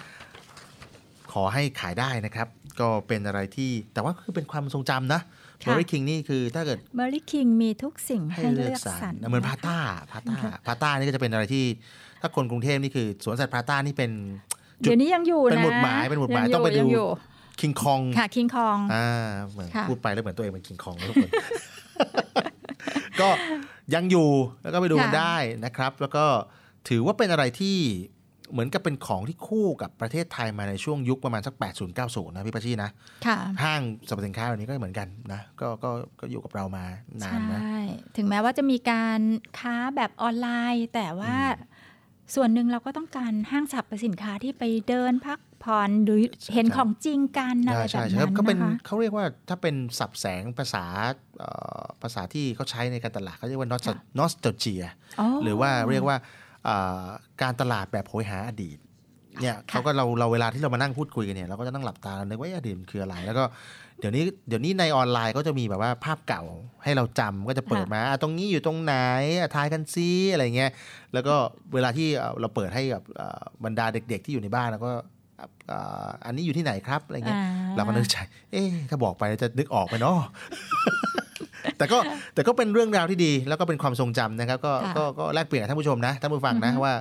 [1.33, 2.49] ขอให้ขายได้นะครับ
[2.81, 9.77] ก็เป็นอะไรที่แต่ว่าคือเป็นความทรงจำนะค่ะ เมอริคิงนี่คือถ้าเกิดเมอรี่คิงมีทุกสิ่งให้ให้เลืเลือกอกสรสรรรเหมือนพาต้า
[10.13, 10.37] พาต้า
[10.67, 11.65] พาต้านี่ก็จะเป็นอะไรที่
[12.21, 14.11] ถ้าคนกรุงเทพนี่คือสวนสัตว์พาต้านี่เป็น
[14.83, 17.09] จุเดี๋ยวนี้ยังอยู่เป็นนะหมุดหมายเป็นหมุดหมายยัต้องไปดูยังอยู่
[17.61, 21.31] คิงคองค่ะคิงคองอ่าเหมือนค่ะพูดไปแล้วเหมือนตัวเองเป็นคิงคองทุกคน
[23.21, 23.29] ก็
[23.95, 24.31] ยังอยู่
[24.63, 26.25] แล้วก็ไปดูกันค่ะได้นะครับ แล้วก็
[26.89, 27.79] ถือว่าเป็นอะไรที่
[28.51, 32.91] เหมือนกับเป็นของที่คู่กับประเทศไทยมาในช่วงยุคประมาณสัก 80 90 นะพี่ปาชีนะ
[33.27, 35.91] ค่ะห้างสรรพสินค้าแบบนี้ก็เหมือนกันนะก็ก็
[36.21, 36.85] ก็อยู่กับเรามา
[37.23, 37.79] นานนะใช่
[38.17, 39.21] ถึงแม้ว่าจะมีการ
[39.59, 41.37] ค้าแบบออนไลน์ แต่ว่า
[42.35, 46.21] ส่วนหนึ่งเราก็ต้องการห้างสรรพสินค้าที่ไปเดินพักผ่อนหรือ
[46.55, 50.85] เห็นของจริงกันอะไรใช่แบบใช่นั้นก็เป็นนะคะเขาเรียกว่าถ้าเป็นสับแสงภาษา
[51.39, 53.69] เอ่อภาษาที่เขาใช้ในการตลาดเขาเรียกว่า
[54.19, 54.83] nostalgia
[55.21, 56.40] อ๋อหรือว่าเรียกว่าเอ่อ
[57.43, 58.79] การตลาดแบบโหยหาอดีต
[59.43, 63.45] เนี่ยเขาก็เราเราเวลาที่เรามานั่งพูดคุยกันเนี่ยเราก็จะนั่งหลับตานึกว่าเอ๊ะอดีตมันคืออะไรแล้วก็
[63.99, 66.43] เดี๋ยวนี้เดี๋ยวนี้ในออนไลน์ก็จะมีแบบว่าภาพเก่า
[66.83, 68.95] ให้เราจำก็จะเปิดมาอะตรงนี้อยู่ตรงไหน
[69.39, 70.71] อะทายกันซิอะไรเงี้ย
[71.13, 71.35] แล้วก็
[71.75, 74.91] เวลาที่เอ่อเราเปิดให้กับเอ่อบรรดาเด็ก ๆ ที่อยู่ในบ้านแล้วก็
[75.69, 78.17] เอ่ออันนี้อยู่ที่ไหนครับอะไรเงี้ยอ่าเราก็นึกใจ
[78.53, 80.19] เอ๊ะถ้าบอกไปจะนึกออกไหมเนาะ
[81.81, 81.99] แต่ก็
[82.35, 86.95] แต่ก็เป็นเรื่องราวที่ดี แล้วก็เป็นความทรงจำนะครับ ก็ค่ะก็ก็แลกเปลี่ยนกับท่านผู้ชมนะท่านผู้ฟังนะอือฮึว่า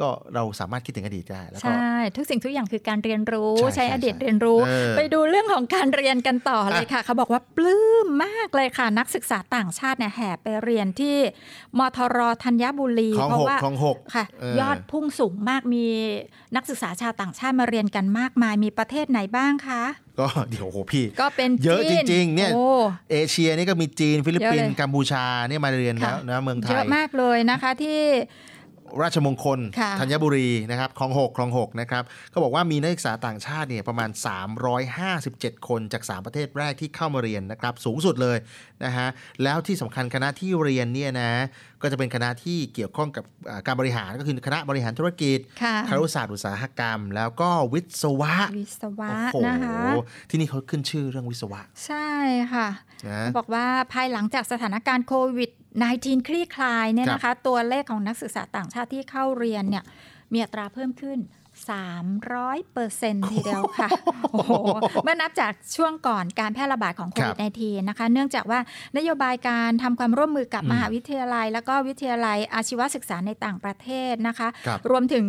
[0.00, 11.16] ก็เราสามารถคิดถึงอดีตได้แล้วก็ใช่ ทุกสิ่งทุกอย่างคือการเรียนรู้ใช่ใช้ใช่อดีตใช่เรียนรู้เออไปดูเรื่องของการเรียนกันต่อเลยค่ะ เขาบอกว่าปลื้มมากเลยค่ะ นักศึกษาต่างชาติเนี่ยแห่ไปเรียนที่
[11.78, 15.86] มทรธัญบุรีคลองเพราะหกว่าคลองหกค่ะเออยอดพุ่งสูงมากมี
[16.56, 19.82] นักศึกษาชาวต่างชาติมาเรียนกันมากมายมีประเทศไหนบ้างคะ
[20.18, 22.66] ก็เดี๋ยวโอ้โหพี่ ก็เป็นเยอะจจีนริงๆเนี่ยโอ้
[23.10, 28.00] เอเชียนี่ก็มีจีนฟิลิปปินเยอะส์เลยกัมพูชาเนี่ยมาเรียนแล้วค่ะนะเมืองไทเยยอะมากเลยนะคะที่
[29.02, 34.10] ราชมงคลค่ะธัญบุรีนะครับคลองหกคลองหกนะครับก็บอกว่ามีนักศึกษาต่างชาติเนี่ยประมาณ
[34.88, 38.38] 357 คนจาก 3 ประเทศแรกที่เข้ามาเรียนนะครับสูงสุดเลย
[38.84, 39.08] นะฮะ
[39.42, 41.30] แล้วที่สำคัญคณะที่เรียนเนี่ยนะ
[41.82, 49.78] ก็จะเป็นคณะที่เกี่ยวข้องกับอ่าการบริหารก็คือคณะบริหารธุรกิจค่ะครุศาสตร์อุตสาหกรรม แล้วก็วิศวะวิศวะโอ้โหนะคะ
[50.30, 52.10] ที่นี่เขาขึ้นชื่อเรื่องวิศวะ ใช่
[52.52, 52.68] ค่ะ
[53.08, 55.50] นะบอกว่าภายหลังจากสถานการณ์โควิด
[55.82, 59.84] -19 คลี่คลายเนี่ยนะคะ ตัวเลขของนักศึกษาต่างชาติที่เข้าเรียนเนี่ย
[60.32, 61.18] มีอัตราเพิ่มขึ้น
[61.94, 63.88] 300เปอร์เซ็นทีเดียวค่ะ
[64.32, 64.52] โอ้โห
[65.04, 68.60] เมื่อนับจากช่วงก่อนการแพร่ระบาดของโควิด -19 นะคะ เนื่องจากว่า
[68.96, 75.24] นโยบายการทำความร่วมมือกับอืมมหาวิทยาลัย แล้วก็วิทยาลัยอาชีวศึกษาในต่างประเทศนะคะครับรวมถึง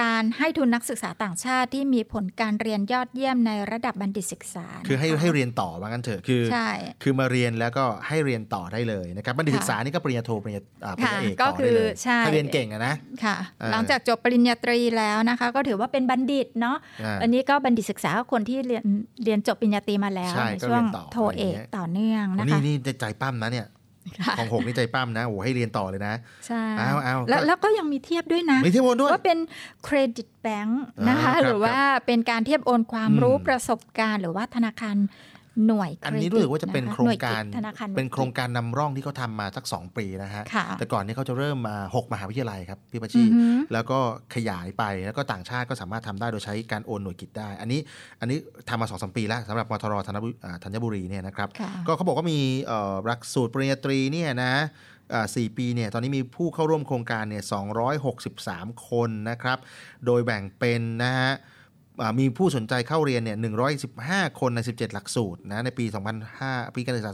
[0.00, 6.68] การให้ทุนนักศึกษาต่างชาติที่มีผลการเรียนยอดเยี่ยมในระดับบัณฑิตศึกษา คือให้นะะให้เรียนต่อว่างั้นเถอะคือใช่
[7.02, 18.84] คือมาเรียนแล้วก็ให้เรียนต่อได้เลยนะครับบัณฑิตศึกษานี่ก็ปริญญาโทปริญญาอ่าปริญญาเอกก็ต่อคืได้อเลยใช่ถ้าเรียนเก่งอะนะค่ะเออหลังจากจบปริญญาตรีแล้วนะคะ ก็ถือว่าเป็นบัณฑิตเนาะอ่าอันนี้ก็บัณฑิตศึกษาก็คนที่เรียน
[19.24, 23.83] เรียนจบปริญญาตรีมาแล้วใช่ในก็ช่วงเรียนต่อโทเอกอะไรอย่างเงี้ยต่อเนื่องนะนี่คะนี่ใจปั้มนะเนี่ยค่ะ
[24.38, 26.14] ของหกนี่ใจปั้มนะโอ้โหให้เรียนต่อเลยนะ
[26.46, 29.38] ใช่เอาเอาแล้วก็แล้วก็ยังมีเทียบด้วยนะมีเทียบโอนด้วยว่าเป็น
[29.84, 34.96] เครดิตแบงค์นะคะอ่าครับหรือว่าเป็นการเทียบโอนความอืมรู้ประสบการณ์ หรือว่าธนาคาร
[35.66, 43.98] หน่วยเครดิตอันนี้รู้สึกว่าจะเป็นคโครงการหน่วยธนาคารหวยเป็นโครงกิจการนำร่องที่เขาทำมาสัก 2 ปีนะฮะค่ะแต่ก่อนนี้เขาจะเริ่มมา6มหาวิทยาลัยครับพี่ปชชีอือฮึแล้วก็
[44.34, 47.80] ขยายไปแล้วก็ต่างชาติก็สามารถทำได้โดยใช้การโอนหน่วยกิจได้ อันนี้
[48.20, 48.38] อันนี้
[48.68, 54.54] ทำมา2อสปีแล้วสำหรับมทรธัญบุอ่าธัญบุรีเนี่ยนะครับค่ะก็เขาบอกว่ามีเอ่อหลักสูตรปริญญาตรีเนี่ยนะ
[55.12, 57.42] อ่าสี่ปีเนี่ยตอนนี้มีผู้เข้าร่วมโครงการเนี่ย
[58.14, 59.58] 263 คนนะครับ
[60.06, 61.52] โดยแบ่งเป็นนะฮะอ่า
[62.18, 63.38] มีผู้สนใจเข้าเรียนเนี่ย
[63.88, 65.84] 115 คนใน 17 หลักสูตรนะ ในปี
[66.30, 67.10] 2005 ปีการศึกษา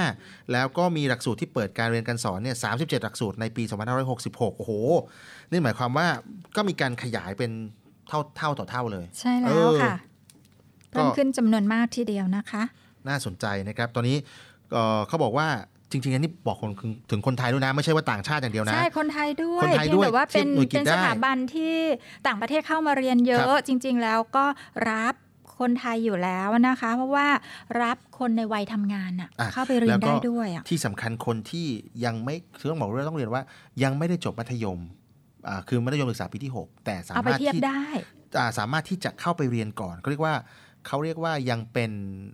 [0.00, 3.62] 2565 แล้วก็มีหลักสูตรที่เปิดการเรียนการสอนเนี่ย 37 หลักสูตรในปี
[4.10, 4.72] 2566 โอ้โห
[5.50, 6.06] นี่หมายความว่า
[6.56, 7.50] ก็มีการขยายเป็น
[8.08, 9.94] เท่าเท่าต่อเท่าเลย ใช่แล้เอวอค่ะ
[10.94, 12.62] ก็เพิ่มขึ้นจำนวนมากทีเดียวนะคะ
[13.08, 14.16] น่าสนใจนะครับ ตอนนี้
[14.72, 15.48] เอ่อเขาบอกว่า
[15.92, 16.70] จริงๆอันนี้บอกคน
[17.10, 21.74] ถึงคนไทยด้วยนะ ไม่ใช่ว่าต่างชาติอย่างเดียวนะ ใช่ คนไทยด้วยคนไทยเพียงด้วยแต่ว่าเป็นเทียบหน่วยกิจเป็นได้สถาบันที่
[22.26, 24.44] ต่างประเทศเข้ามาเรียนเยคอะรับจริง ๆ แล้วก็
[24.90, 25.14] รับ
[25.60, 27.28] คนไทยอยู่แล้วนะคะ เพราะว่า
[27.82, 31.66] รับคนในวัยทำงานอะอะเข้าไปเรียแล้นวก็ได้ด้วยอะที่สำคัญคนที่
[32.04, 33.42] ยังไม่คือต้องบอกว่าต้องเรียนว่า
[33.82, 34.78] ยังไม่ได้จบมัธยม
[35.48, 37.84] อ่าคือมัธยมศึกษาปีที่ 6 แต่สาเอาไปมารถเทียบที่ได้
[38.38, 40.34] อ่าสามารถที่จะเข้าไปเรียนก่อนเขาเรียกว่า
[40.86, 41.90] เขาเรียกว่ายังเป็น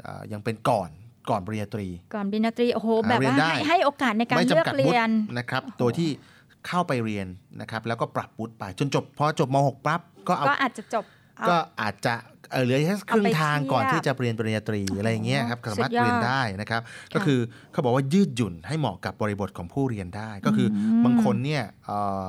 [0.07, 0.91] อ่ายังเป็นก่อน
[1.31, 6.09] ก่อนปริญญาตรี ก่อนปริญญาตรีโอ้โหอ่าแบบเรียว่านได้ให้ให้โอกาสในการไม่เลือกจำกัดวุเรีฒิยนนะครับ โดยที่
[6.67, 7.27] เข้าไปเรียน
[7.61, 11.05] นะครับ แล้วก็ปรับวุฒิไปจนจบพอจบม .6 ปั๊บก็เอาก็อาจจะจบ
[11.39, 12.15] เอาก็อาจจะ
[12.51, 16.81] เอ่อเหลือแค่ครึ่งเอาไปทางเทียบก่อนที่จะเรียนปริญญาตรีอะไรอย่างเงี้ยครับสุดยอดสามารถเรียนได้นะครับ
[17.15, 17.39] ก็คือ
[17.73, 22.27] เขาบอกว่ายืดหยุ่นให้เหมาะกับบริบทของผู้เรียนได้ ก็คืออบางคนเนี่ยเอ่อ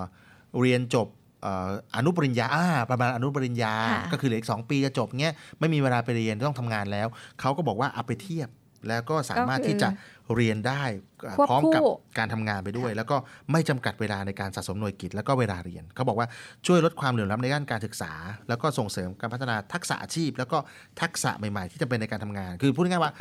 [0.62, 1.08] เรียนจบ
[1.42, 7.08] เอ่ออนุปริญญาอ่าประมาณอนุปริญญาค่ะก็คือเหลืออีกสองปีจะจบเงี้ยไม่มีเวลาไปเรียนต้องทำงานแล้ว
[7.40, 8.50] เขาก็บอกว่าเอาไปเทียบ
[8.88, 9.90] แล้วก็สามารถก็คือที่จะ
[10.36, 10.84] เรียนได้
[11.28, 13.18] อ่าควบพร้อมกับคู่การทำงานไปด้วย แล้วก็
[13.52, 16.28] ไม่จำกัดเวลาในการสะสมหน่วยกิจแล้วก็เวลาเรียนเขาบอกว่า
[16.68, 18.12] ช่วยลดความเหลื่อมล้ำในด้านการศึกษา
[18.50, 20.58] แล้วก็ส่งเสริมการพัฒนาทักษะอาชีพ แล้วก็
[21.02, 23.14] ทักษะใหม่ๆ ที่จำเป็นในการทำงาน คือพูดง่ายๆว่า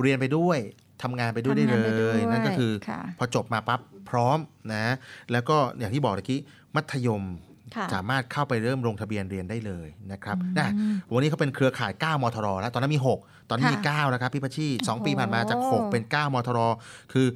[0.00, 0.58] เรียนไปด้วย
[1.02, 4.38] ทำงานไปด้วยได้ทำงานเลไปด้วยยนั่นก็คือค่ะพอจบมาปั๊บพร้อม
[4.72, 4.94] นะ
[5.32, 6.38] แล้วก็อย่างที่บอกเมื่อกี้
[6.76, 7.51] มัธยมค่ะ
[7.94, 10.72] สามารถเข้าไปเริ่มลงทะเบียนเรียนได้เลยนะครับอืมนะ
[11.12, 16.58] วันนี้เขาเป็นเครือข่าย 9 มทรแล้วตอนนั้นมี 6 ตอนนี้มีค่ะ9นะครับพี่พัชชีสองโอ้โหปีผ่านมาจาก 6 เป็น 9 มทร
[17.12, 17.26] คือ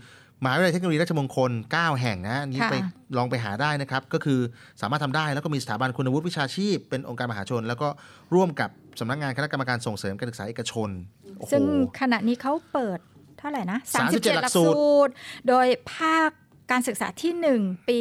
[0.42, 2.76] มหาวิทยาลัยเทคโนโลยีราชมงคล 9 แห่งนะอันนี้ค่ะไป
[3.16, 4.40] ลองไปหาได้นะครับ ก็คือ
[4.80, 7.88] สามารถทำได้แล้วก็มีสถาบันคุณวุฒิวิชาชีพ เป็นองค์การมหาชน แล้วก็
[8.34, 8.70] ร่วมกับ
[9.00, 10.90] สำนักงานคณะกรรมการส่งเสริมการศึกษาเอกชน
[11.38, 11.64] โอ้โหซึ่ง
[12.00, 12.98] ขณะนี้เขาเปิด
[13.38, 14.66] เท่าไหร่นะ37 หลักสู
[15.06, 15.12] ตร
[15.48, 16.30] โดยภาค
[16.70, 18.00] การศึกษาที่ 1 ปี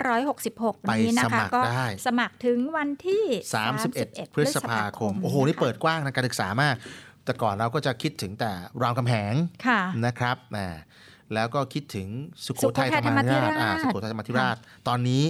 [0.00, 3.24] 2566ไปนี้นะสมัคะครก็ได้สมัครถึงวันที่
[3.80, 6.76] 31 พฤษภาคม โอ้โห นี่เปิดกว้างทางการศึกษามาก
[7.24, 8.50] แต่ก่อนเราก็จะคิดถึงแต่
[8.82, 9.34] รามคำแหง
[9.66, 10.68] ค่ะนะครับอ่า
[11.34, 12.08] แล้วก็คิดถึง
[12.46, 14.56] สุโขสุโขทัทัยยธรรมาธิราชธรรมาธิราชอ่าสุโขทัยธรรมาธิราช
[14.88, 15.22] ตอนนี้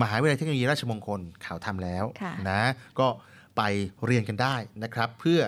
[0.00, 2.62] มหาวิทยาลัยเทคโนโลยีราชมงคลข่าวทำแล้วค่ะนะ
[2.98, 3.08] ก็
[3.56, 3.62] ไป
[4.04, 5.40] เรียนกันได้นะครับ เพื่อ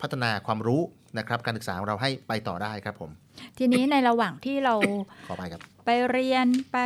[0.00, 0.82] พัฒนาความรู้
[1.18, 3.10] นะครับการศึกษาของเราให้ไปต่อได้ครับผม
[3.58, 4.74] ทีนี้ในระหว่างที่เรา
[5.28, 6.78] ขอไปครับ ไปเรียนไป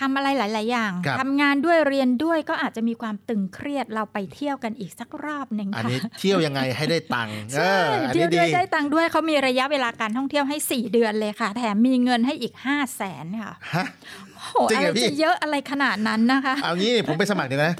[0.00, 13.86] ทำอะไรหลาย ๆ อย่างครับทำงานด้วยเรียนด้วยก็อาจจะมีความตึงเครียดเราไปเที่ยวกันอีกสักรอบหนึ่งอันค่ะนี้เที่ยวยังไงให้ได้ตังค์เอใช่ออันเที่ยนี้วด้ดีวยได้ตังค์ด้วยเขามีระยะเวลาการท่องเที่ยวให้ 4 เดือนเลยค่ะ แถมมีเงินให้อีก 5 0 0แสนค่ะฮะ
[14.52, 17.74] โหจริงอะเหรไรอพี่จะเยอะอะไรขนาดนั้นนะคะ เอางี้ผมไปสมัครเดี๋ยวนะ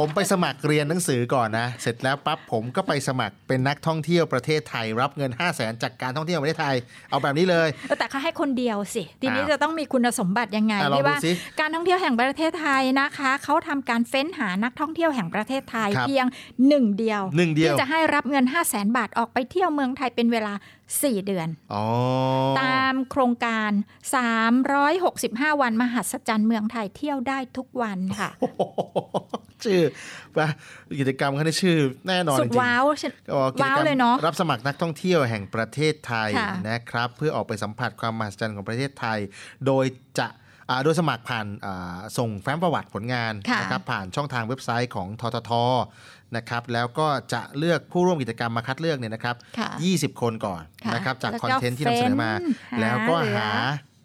[0.00, 6.74] ผมไปสมัครเรียนหนังสือก่อนนะ เสร็จแล้วปั๊บผมก็ไปสมัครเป็นนักท่องเที่ยวประเทศไทย รับเงิน 5 0 0แสนจากการท่องเที่ยวประเทศไทย
[7.10, 16.26] เอาแบบนี้เลย แต่เขาให้คนเดียวสิ ทีนี้อ้าวจะต้องมีคุณสมบัติยังไงอะลองที่ว่าดูสิการท่องเที่ยวแห่งประเทศไทยนะคะ เขาทำการเฟ้นหานักท่องเที่ยวแห่งประเทศไทยครับเพียง
[16.68, 20.54] หนึ่งเดียวหนึ่งเดียวที่จะให้รับเงิน 5 0 0แสนบาทออกไปเที่ยวเมืองไทยเป็นเวลา
[21.00, 21.84] 4 เดือนอ๋อ
[22.62, 23.70] ตามโครงการ
[24.66, 28.30] 365 วันมหัศจรรย์เมืองไทยเที่ยวได้ทุกวันค่ะ
[29.64, 29.82] ชื่อ
[30.36, 30.48] ว่า
[30.98, 31.76] กิจกรรมเขาได้ชื่อ
[32.08, 39.18] แน่นอนสุจดริงๆว้าวฉันก็กิจว้าวกรรมเลยเนาะรับสมัครนักท่องเที่ยวแห่งประเทศไทยค่ะนะครับ เพื่อออกไปสัมผัสความมหัศจรรย์ของประเทศไทย
[39.66, 39.84] โดย
[40.18, 40.26] จะ
[40.68, 45.52] อ่าโดยสมัครผ่านอ่าส่งแฟ้มประวัติผลงานค่ะนะครับผ่านช่องทางเว็บไซต์ของททท
[46.36, 53.48] นะครับแล้วก็จะเลือกผู้ร่วมกิจกรรมมาคัดเลือกเนี่ยนะครับค่ะ20 คนก่อนค่ะนะครับจากแล้วคก็อนเทนต์ที่นำเสนอมาเฟ้นหาแล้วก็เหลือหา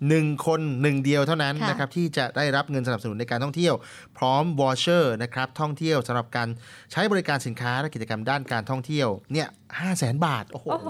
[0.07, 3.73] หนึ่งคนหนึ่งเดียวเท่านั้นค่ะนะครับที่จะได้รับเงินสนับสนุนในการท่องเที่ยว
[4.17, 6.47] พร้อมวอเชอร์นะครับท่องเที่ยวสำหรับการ
[6.91, 9.47] ใช้บริการสินค้าและกิจกรรมด้านการท่องเที่ยวเนี่ย
[9.79, 10.89] ห้าแสนบาท โอ้โหโอ้โห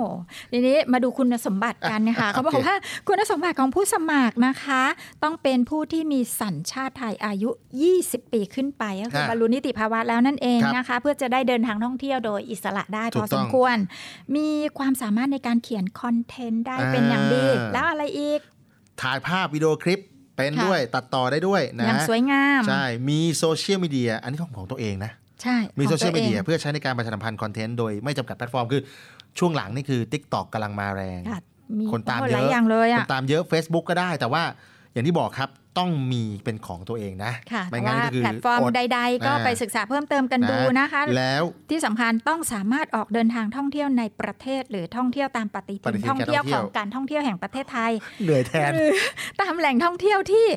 [0.51, 2.77] ทีนี้มาดูคุณสมบัติกันนะคะอะเขาบอโอกเคว่า
[3.07, 4.83] คุณสมบัติของผู้สมัครนะคะ
[5.23, 7.49] ต้องเป็นผู้ที่มีสัญชาติไทยอายุ
[7.91, 13.77] 20 ปีขึ้นไปก็คือบรรลุนิติภาวะแล้วนั่นเองนะคะ เพื่อจะได้เดินทางท่องเที่ยวโดยอิสระได้ถูพกอต้สองมควร
[14.35, 18.41] มีความสามารถในการเขียนคอนเทนต์ได้เป็นอย่างดีอ่าแล้วอะไรอีก
[19.01, 19.99] ถ่ายภาพวิดีโอคลิป
[20.37, 25.11] เป็นค่ะด้วยตัดต่อได้ด้วยนะอย่างสวยงาม ใช่ มีโซเชียลมีเดียอันนี้ของของตัวเองนะ
[25.43, 28.81] ใช่ มีของโซเชียลตัวมีเดียองเพื่อใช้ในการประชาสัมพันธ์คอนเทนต์โดยไม่จำกัดแพลตฟอร์มคือ
[29.39, 31.39] ช่วงหลังนี่คือ Tik t o อกกำลังมาแรงค่ะ
[31.79, 34.43] มีคนตามโอ้เยหลายอะอย่างเลยคอะนตามเยอะ Facebook ก็ได้แต่ว่า
[34.93, 47.91] อย่างที่บอกครับ ต้องมีเป็นของตัวเองนะค่ะไม่แต่งั้นว่าก็คือแพลตฟอร์มอดใด ๆ ก็อ่าไปศึกษาเพิ่มเติมกันดูนะคะ แล้วที่สำคัญต้องสามารถออกเดินทางท่องเที่ยวในประเทศ หรือท่องเที่ยวตามปฏิปฏิทินทินท่องเที่ยวการท่องเที่ขยวองการท่องเที่ยวแห่งประเทศไทย
[48.23, 48.89] เหนื่อยแทนหรือ
[49.41, 50.47] ตามแหล่งท่องเที่ยวที่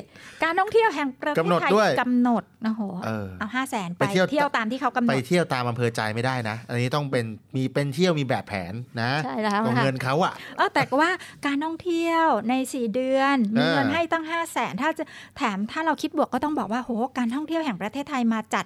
[0.43, 11.09] การท่องเที่ยวแห่งประเทศกำหนดไทยด้วยกำหนดโอ้โหเออเอาห้าแสนไปไปเที่ยวเที่ยวตามที่เขากำหนไปดเที่ยวตามอำเภอใจไม่ได้นะ อันนี้ต้องเป็นมีเป็นเที่ยวมีแบบแผนนะใช่แล้วของค่ะเงินเขาอะเออแต่ว่า
[11.45, 15.03] การท่องเที่ยวใน 4 เดือนมีเงินเออให้ตั้ง5 0 0แสนถ้าจะ
[15.37, 18.65] แถมถ้าเราคิดบวกก็ต้องบอกว่าโหการท่องเที่ยวแห่งประเทศไทยมาจัด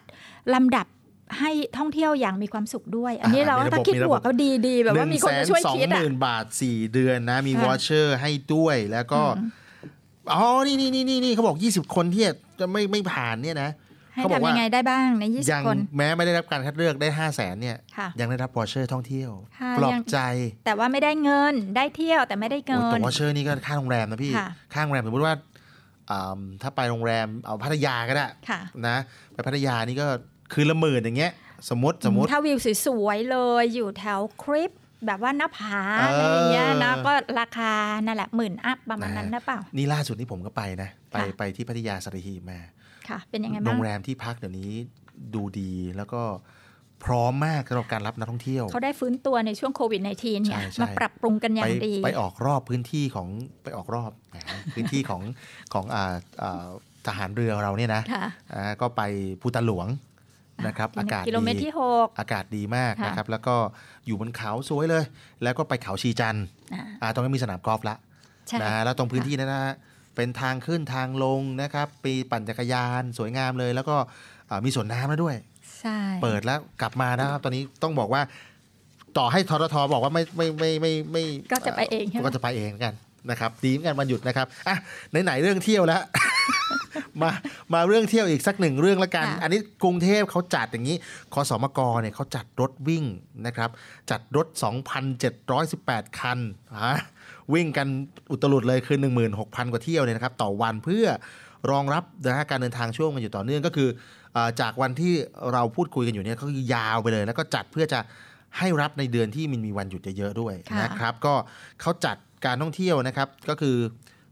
[0.54, 0.86] ลำดับ
[1.40, 9.50] ให้ท่องเที่ยวอย่างมีความสุขด้วย อันนี้เรามีระบบถ้าคิดมีระบบวกก็ดีดีๆแบบว่ามีคนมาช่วยคิดหนึ่งแสนสองหอะมื่นบาทสี่เดือนนะ มีค่ะวอเชอร์ให้ด้วยแล้วก็อืม
[10.34, 12.24] อ๋อนี่นี่นี่นี่เขาบอก20คนที่
[12.60, 13.70] จะไม่ไม่ผ่านเนี่ยนะ
[14.14, 20.20] ให้เขาบอกทำว่ายังไงได้บ้างในยัง20คนแม้ไม่ได้รับการคัดเลือกได้5 0 0แสนเนี่ยค่ะยังได้รับวอเชอร์ท่องเที่ยวค่ะปลอยับงใจ
[20.66, 25.40] แต่ว่าไม่ได้เงินได้เที่ยวแต่ไม่ได้โอ้เงิแต่นวอเชอร์นี่ก็ค่าโรงแรมนะพี่ค่ะค่าโรงแรมสมมติว่าอ่า
[26.62, 28.98] ถ้าไปโรงแรมเอาพัทยาก็ได้ค่ะนะ
[29.34, 30.08] ไปพัทยานี่ก็
[30.54, 31.34] คืนละหมื่นอย่างเงี้ย
[31.70, 34.72] สมมติสมมติถ้าวิวสวยๆเลยอยู่แถวคริป
[35.06, 37.72] แบบว่าหน้าผาเออออะไรอย่างเงี้ยนะก็ราคา
[38.06, 42.60] นั่นแหละหมื่นอัพประมาณนั้นนะเปล่า นี่ล่าสุดนี่ผมก็ไปนะ ไปค่ะไปที่พัทยาสัตหีบมา
[43.10, 44.72] ค่ะเป็นยังไงโรบ้างงแรมที่พักเดี๋ยวนี้
[45.36, 46.22] ดูดีแล้วก็
[47.06, 53.28] พร้อมมากสำหรับการรับนักท่องเที่ยว เขาได้ฟื้นตัวในช่วงโควิด -19 เนี่ยใช่ใช่มาปรับปรุงกันอไปย่างดี ไปออกรอบพื้นที่ของ
[53.64, 54.38] ไปออกรอบแหม
[54.76, 55.22] พื้นที่ของ
[55.74, 56.66] ของอ่าอ่า
[57.08, 59.02] ทหารเรือเราเนี่ยนะค่ะอ่าก็ไป
[59.42, 59.88] ภูตาหลวง
[60.68, 63.56] นะครับอากาศกิโลเมตรดีที่หกอากาศดีมากค่ะนะครับแล้วก็
[64.06, 65.04] อยู่บนเขาสวยเลย
[65.44, 67.96] แล้วก็ไปเขาชีจันทร์อ่าอ่าตรงนั้นมีสนามกอล์ฟละ
[68.48, 69.76] ใช่นะแล้วตรงพื้นที่นั้นนะฮะ
[70.16, 73.96] เป็นทางขึ้นทางลงนะครับ ปีปั่นจักรยานสวยงามเลย แล้วก็
[74.50, 75.55] อ่ามีสวนน้ำแล้วด้วยใช่
[76.24, 78.22] เปิดแล้วกลับมานะครับ ตอนนี้ต้องบอกว่า
[79.18, 82.94] ต่อให้ทรทบอกว่าไม่ไม่ไม่ไม่ไม่ก็จะไปเองใช่ไหมก็จะไปเองกัน
[83.30, 84.76] นะครับดีเหมือนกันวันหยุดนะครับอะ
[85.24, 86.02] ไหนๆเรื่องเที่ยวแล้ว
[87.22, 87.32] มา
[87.74, 90.98] มาเรื่องเที่ยวอีกสักหนึ่งเรื่องละกันค่ะอันนี้กรุงเทพเขาจัดอย่างนี้
[91.34, 93.06] คสมกเนี่ยเขาจัดรถวิ่ง
[93.46, 93.70] นะครับ
[94.12, 94.48] จัดรถ
[95.34, 96.40] 2,718 คัน
[96.74, 96.94] อะ
[97.54, 97.88] วิ่งกัน
[98.32, 98.98] อุตลุดเลยคือ
[99.36, 101.06] 16,000 กว่าเที่ยวเนี่ยนะครับ ต่อวันเพื่อ
[101.72, 104.25] รองรับนะฮะการเดินทางช่วงมันอยู่ต่อเนื่องก็คือเอ่อ
[104.62, 105.14] จากวันที่
[105.54, 108.00] เราพูดคุยกันอยู่เนี่ยก็คือยาวไปเลย แล้วก็จัดเพื่อจะ
[108.58, 111.34] ให้รับในเดือนที่มันมีวันหยุดเยอะๆด้วยค่ะนะครับ ก็
[111.82, 113.76] เขาจัดการท่องเที่ยวนะครับก็คือ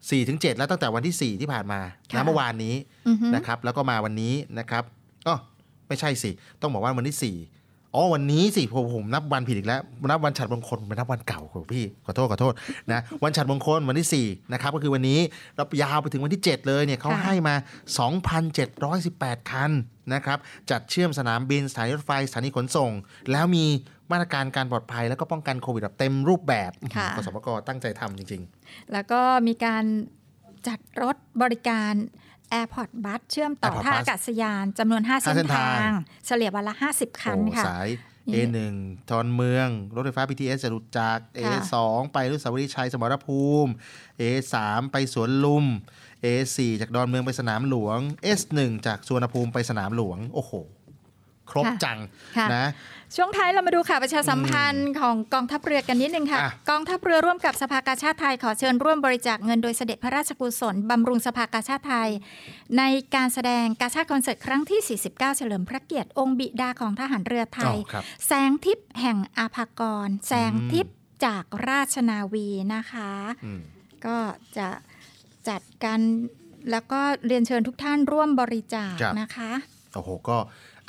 [0.01, 1.80] 4-7แล้วตั้งแต่วันที่ 4 ที่ผ่านมา
[2.12, 2.76] ค่ะนะเมื่อวานนี้
[3.08, 4.84] อือฮึนะครับ แล้วก็มาวันนี้นะครับ
[5.28, 5.38] อ๋อ
[5.88, 6.32] ไม่ใช่สิ
[6.62, 7.53] ต้องบอกว่าวันที่4
[7.96, 12.54] อ๋อวันนี้สิผมผมนับวันผิดอีกแล้วนับวันฉัดมงคลผมไปนับวันเก่าของพี่ขอโทษขอโทษ
[12.91, 15.20] นะวันฉัดมงคลวันที่4นะครับก็คือวันนี้
[15.56, 17.56] แล้วยาวไปถึงวันที่ 7 เลยเนี่ยเขาค่ะให้มา
[18.78, 19.72] 2,718 คัน
[20.14, 20.38] นะครับ
[20.72, 22.91] จัดเชื่อมสนามบินสถานีรถไฟสถานีขนส่ง
[23.32, 23.66] แล้วมี
[24.12, 28.41] มาตรการการปลอดภัย แล้วก็ป้องกันโควิดแบบเต็มรูปแบบค่ะกสมกตั้งใจทำจริง
[28.94, 29.84] แล้วก็มีการ
[30.68, 31.94] จัดรถบริการ
[32.60, 35.93] Airport Bus เชื่อมต่อ Airport ท่า Bus อากาศยานจำนวน5ห้าเส้เส้นนทาทางง
[36.26, 37.89] เฉลี่ยวันละ 50ๆคันโอ้ค่ะสาย
[38.34, 38.58] นี่ A1
[39.10, 41.74] ทอนเมือง รถไฟฟ้า BTS จตุจักร A2
[42.14, 43.72] ไปอนุสาวรีย์ชัยสมรภูมิ
[44.22, 44.56] A3
[44.91, 45.66] ไปสวนลุม
[46.26, 47.99] A4 จากดอนเมืองไปสนามหลวง
[48.39, 50.54] S1 จากสวนภูมิไปสนามหลวง โอ้โห
[51.51, 51.99] ครบค่ะจัง
[52.38, 52.70] ค่ะนะ
[53.18, 62.09] ช่วงท้ายเรามาดูข่าวประชาสัมพันธ์ของกองทัพเรือกันนิดนึงค่ะอะ กองทัพเรือร่วมกับสภากาชาติไทยขอเชิญร่วมบริจาคเงินโดยเสด็จพระราชกุศลบำรุงสภากาชาติไทย
[62.78, 62.84] ใน
[63.16, 70.95] การแสดงกาชาติคอนเสิร์ตครั้งที่ 49 เฉลิมพระเกียรติองค์บิดาของทหารเรือไทยอ๋อครับแสงทิพย์แห่งอาภากร แสงทิพย์
[71.26, 73.11] จากราชนาวีนะคะ
[73.45, 73.61] อืม
[74.05, 74.18] ก็
[74.57, 74.68] จะ
[75.47, 75.99] จัดกัน
[76.72, 79.51] แล้วก็เรียนเชิญทุกท่านร่วมบริจาคครับนะคะ
[79.93, 80.38] โอ้โหก็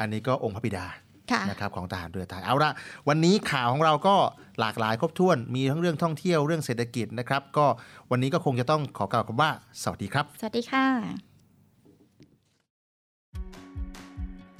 [0.00, 1.03] อันนี้ก็องค์พระบิดาค่ะ
[1.50, 2.70] นะครับของทหารเรือไทยเอาละ
[3.08, 4.16] วันนี้ข่าวของเราก็
[4.60, 7.66] หลากหลายครบถ้วนมีทั้งเรื่องท่องเที่ยวเรื่องเศรษฐกิจนะครับ ก็
[8.10, 9.50] วันนี้ก็คงจะต้องขอกล่าวคำว่า
[9.82, 10.86] สวัสดีครับ สวัสดีค่ะ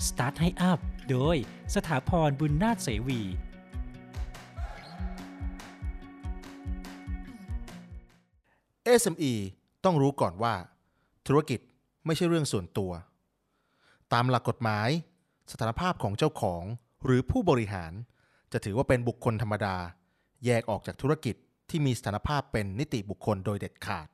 [0.06, 1.36] Start ให้อัพโดย
[1.74, 3.20] สถาพรบุญนาถเสวี
[9.00, 9.32] SME
[9.84, 10.54] ต้องรู้ก่อนว่า
[11.26, 11.60] ธุรกิจ
[12.06, 12.92] ไม่ใช่เรื่องส่วนตัว
[14.12, 14.88] ตามหลักกฎหมาย
[15.50, 16.62] สถานภาพของเจ้าของ
[17.04, 17.92] หรือผู้บริหาร
[18.52, 19.76] จะถือว่าเป็นบุคคลธรรมดา
[20.44, 21.34] แยกออกจากธุรกิจ
[21.70, 24.08] ที่มีสถานภาพเป็นนิติบุคคลโดยเด็ดขาด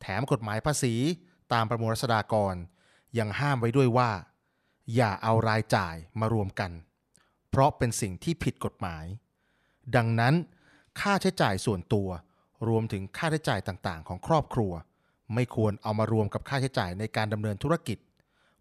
[0.00, 0.94] แถมกฎหมายภาษี
[1.52, 2.54] ตามประมวลรัษฎากร
[3.18, 4.10] ยังห้ามไว้ด้วยว่า
[4.94, 6.70] อย่าเอารายจ่ายมารวมกัน
[7.50, 9.04] เพราะเป็นสิ่งที่ผิดกฎหมาย
[9.96, 10.34] ดังนั้น
[11.00, 12.08] ค่าใช้จ่ายส่วนตัว
[12.68, 14.72] รวมถึงค่าใช้จ่ายต่างๆ ของครอบครัว
[15.34, 17.98] ไม่ควรเอามารวมกับค่าใช้จ่ายในการดำเนินธุรกิจ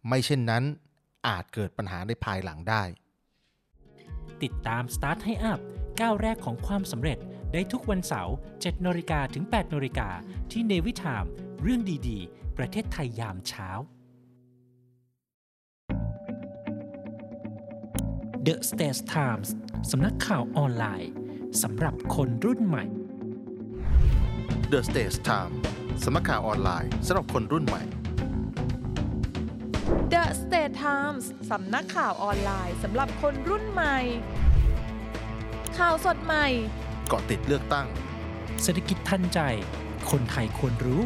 [0.07, 0.63] ไม่เช่นนั้น
[1.27, 2.83] อาจเกิดปัญหาในภายหลังได้
[4.43, 5.59] ติดตาม Start ให้อัพ
[5.99, 7.17] ก้าวแรกของความสำเร็จ
[7.53, 10.09] ได้ทุกวันเสาร์7นาฬิกาถึง8นาฬิกา
[10.51, 11.25] ที่เนวิทาม
[11.61, 13.69] เรื่องดีๆ ประเทศไทยยามเช้า
[18.45, 19.49] The States Times
[19.91, 21.11] สำนักข่าวออนไลน์
[21.63, 22.85] สำหรับคนรุ่นใหม่
[24.71, 25.53] The Stage Time
[26.03, 28.06] สำนักข่าวออนไลน์สำหรับคนรุ่นใหม่ The
[30.47, 33.97] State Times สำนักข่าวออนไลน์สำหรับคนรุ่นใหม่
[35.77, 36.45] ข่าวสดใหม่
[37.07, 37.87] เกาะติดเลือกตั้ง
[38.63, 39.39] เศรษฐกิจทันใจ
[40.11, 41.01] คนไทยควรรู้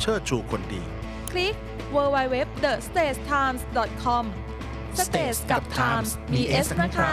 [0.00, 0.82] เชิดชูคนดี
[1.30, 1.54] คลิก
[1.94, 4.24] www.thestagetimes.com
[5.06, 7.12] Stage กับ Times มี S นะคะ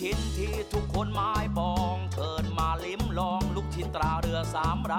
[0.00, 4.92] ชิ้นที่ทุกคนหมายปองเชิญมาลิ้มลองลูกชิ้นตราเรือสามร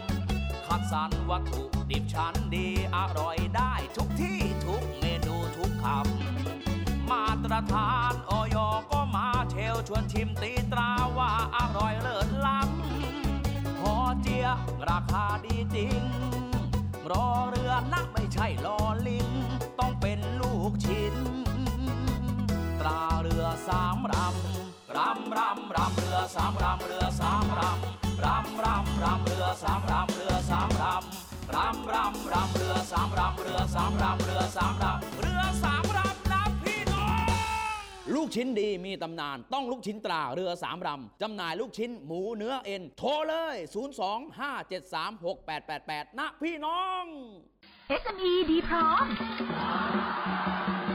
[0.00, 8.56] ำคัดสรรวัตถุดิบชั้นดีอร่อยได้ทุกที่ทุกเมนูทุกคำมาตรฐานออย
[8.90, 14.46] ก็มาเชลชวนชิมตีตราว่าอร่อยเลิศล้ำพอเจีย
[14.88, 16.00] ราคาดีจริง
[17.10, 18.78] รอเรือนะไม่ใช่รอ
[19.08, 19.28] ลิง
[19.78, 21.14] ต้องเป็นลูกชิ้น
[23.68, 37.24] สามรำรำรำรำเรือสามรำเรือสามรำรำรำรำเรือสามรำเรือสามรำรำรำรำเรือสามรำเรือสามรำเรือสามรำเรือสามรำนะพี่น้อง
[38.14, 43.56] ลูกชิ้นดีมีตำนานต้องลูกชิ้นตราเรือสามรำจำหน่ายลูกชิ้นหมูเนื้อเอ็นโทรเลย
[46.02, 47.04] 025736888 นะพี่น้อง
[48.02, 49.04] SME ดีพร้อม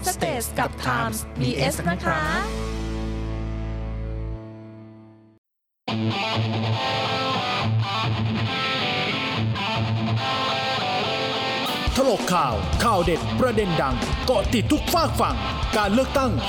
[0.00, 2.20] www.thestagetimes.com Stage กับ Times มี S นะคะ
[11.96, 13.96] ถลกข่าว ข่าวเด็ดประเด็นดัง
[14.26, 15.36] เกาะติดทุกฝากฝั่ง
[15.76, 16.40] การเลือกตั้ง 66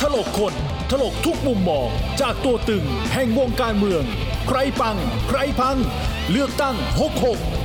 [0.00, 0.54] ถลกคน
[0.90, 1.88] ถลกทุกมุมมอง
[2.20, 4.02] จากตัวตึงแห่งวงการเมือง
[4.48, 4.96] ใครปัง
[5.28, 5.76] ใครพัง
[6.30, 6.76] เลือกตั้ง
[7.20, 7.61] 66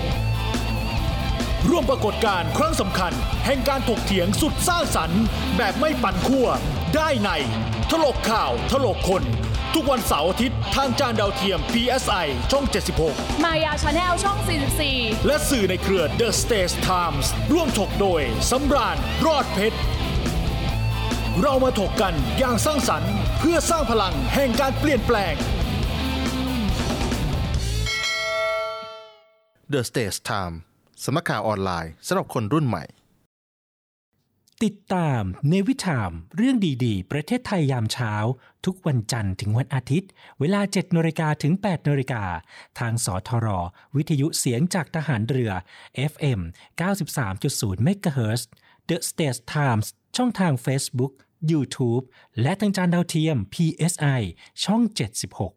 [1.70, 3.14] ร่วมปรากฏการณ์ครั้งสำคัญ
[3.46, 5.22] แห่งการถกเถียงสุดสร้างสรรค์
[5.58, 6.48] แบบไม่ปั่นขั้ว
[6.96, 7.30] ได้ใน
[7.92, 9.24] ถลกข่าวถลกคน
[9.74, 12.66] ทุกวันเสาร์อาทิตย์ทางจานดาวเทียม PSI ช่อง
[13.04, 14.38] 76 มายาชาแนลช่อง
[14.84, 19.78] 44 และสื่อในเครือ The Stage Times ร่วมถกโดยสำราญรอดเพชร
[21.42, 25.34] เรามาถกกันอย่างสร้างสรรค์ เพื่อสร้างพลังแห่งการเปลี่ยนแปลง
[29.74, 30.56] The Stage Time
[31.04, 32.84] สำนักข่าวออนไลน์สำหรับคนรุ่นใหม่
[34.64, 38.14] ติดตามเนวิทามเรื่องดีๆ ประเทศไทยยามเช้า
[38.66, 42.24] ทุกวันจันทร์ถึงวันอาทิตย์ เวลา7นาฬิกาถึง8นาฬิกา
[42.80, 43.48] ทางสทร
[43.96, 45.52] วิทยุเสียงจากทหารเรือ
[46.12, 46.40] FM
[47.20, 48.42] 93.0 MHz
[48.90, 49.88] The States Times
[50.18, 51.14] ช่องทาง Facebook
[51.52, 52.04] YouTube
[52.42, 54.22] และทางจานดาวเทียม PSI
[54.64, 54.82] ช่อง
[55.26, 55.57] 76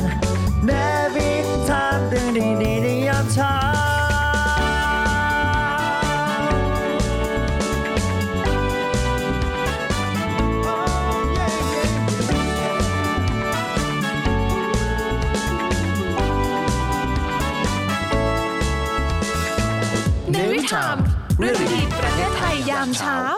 [22.99, 23.30] เ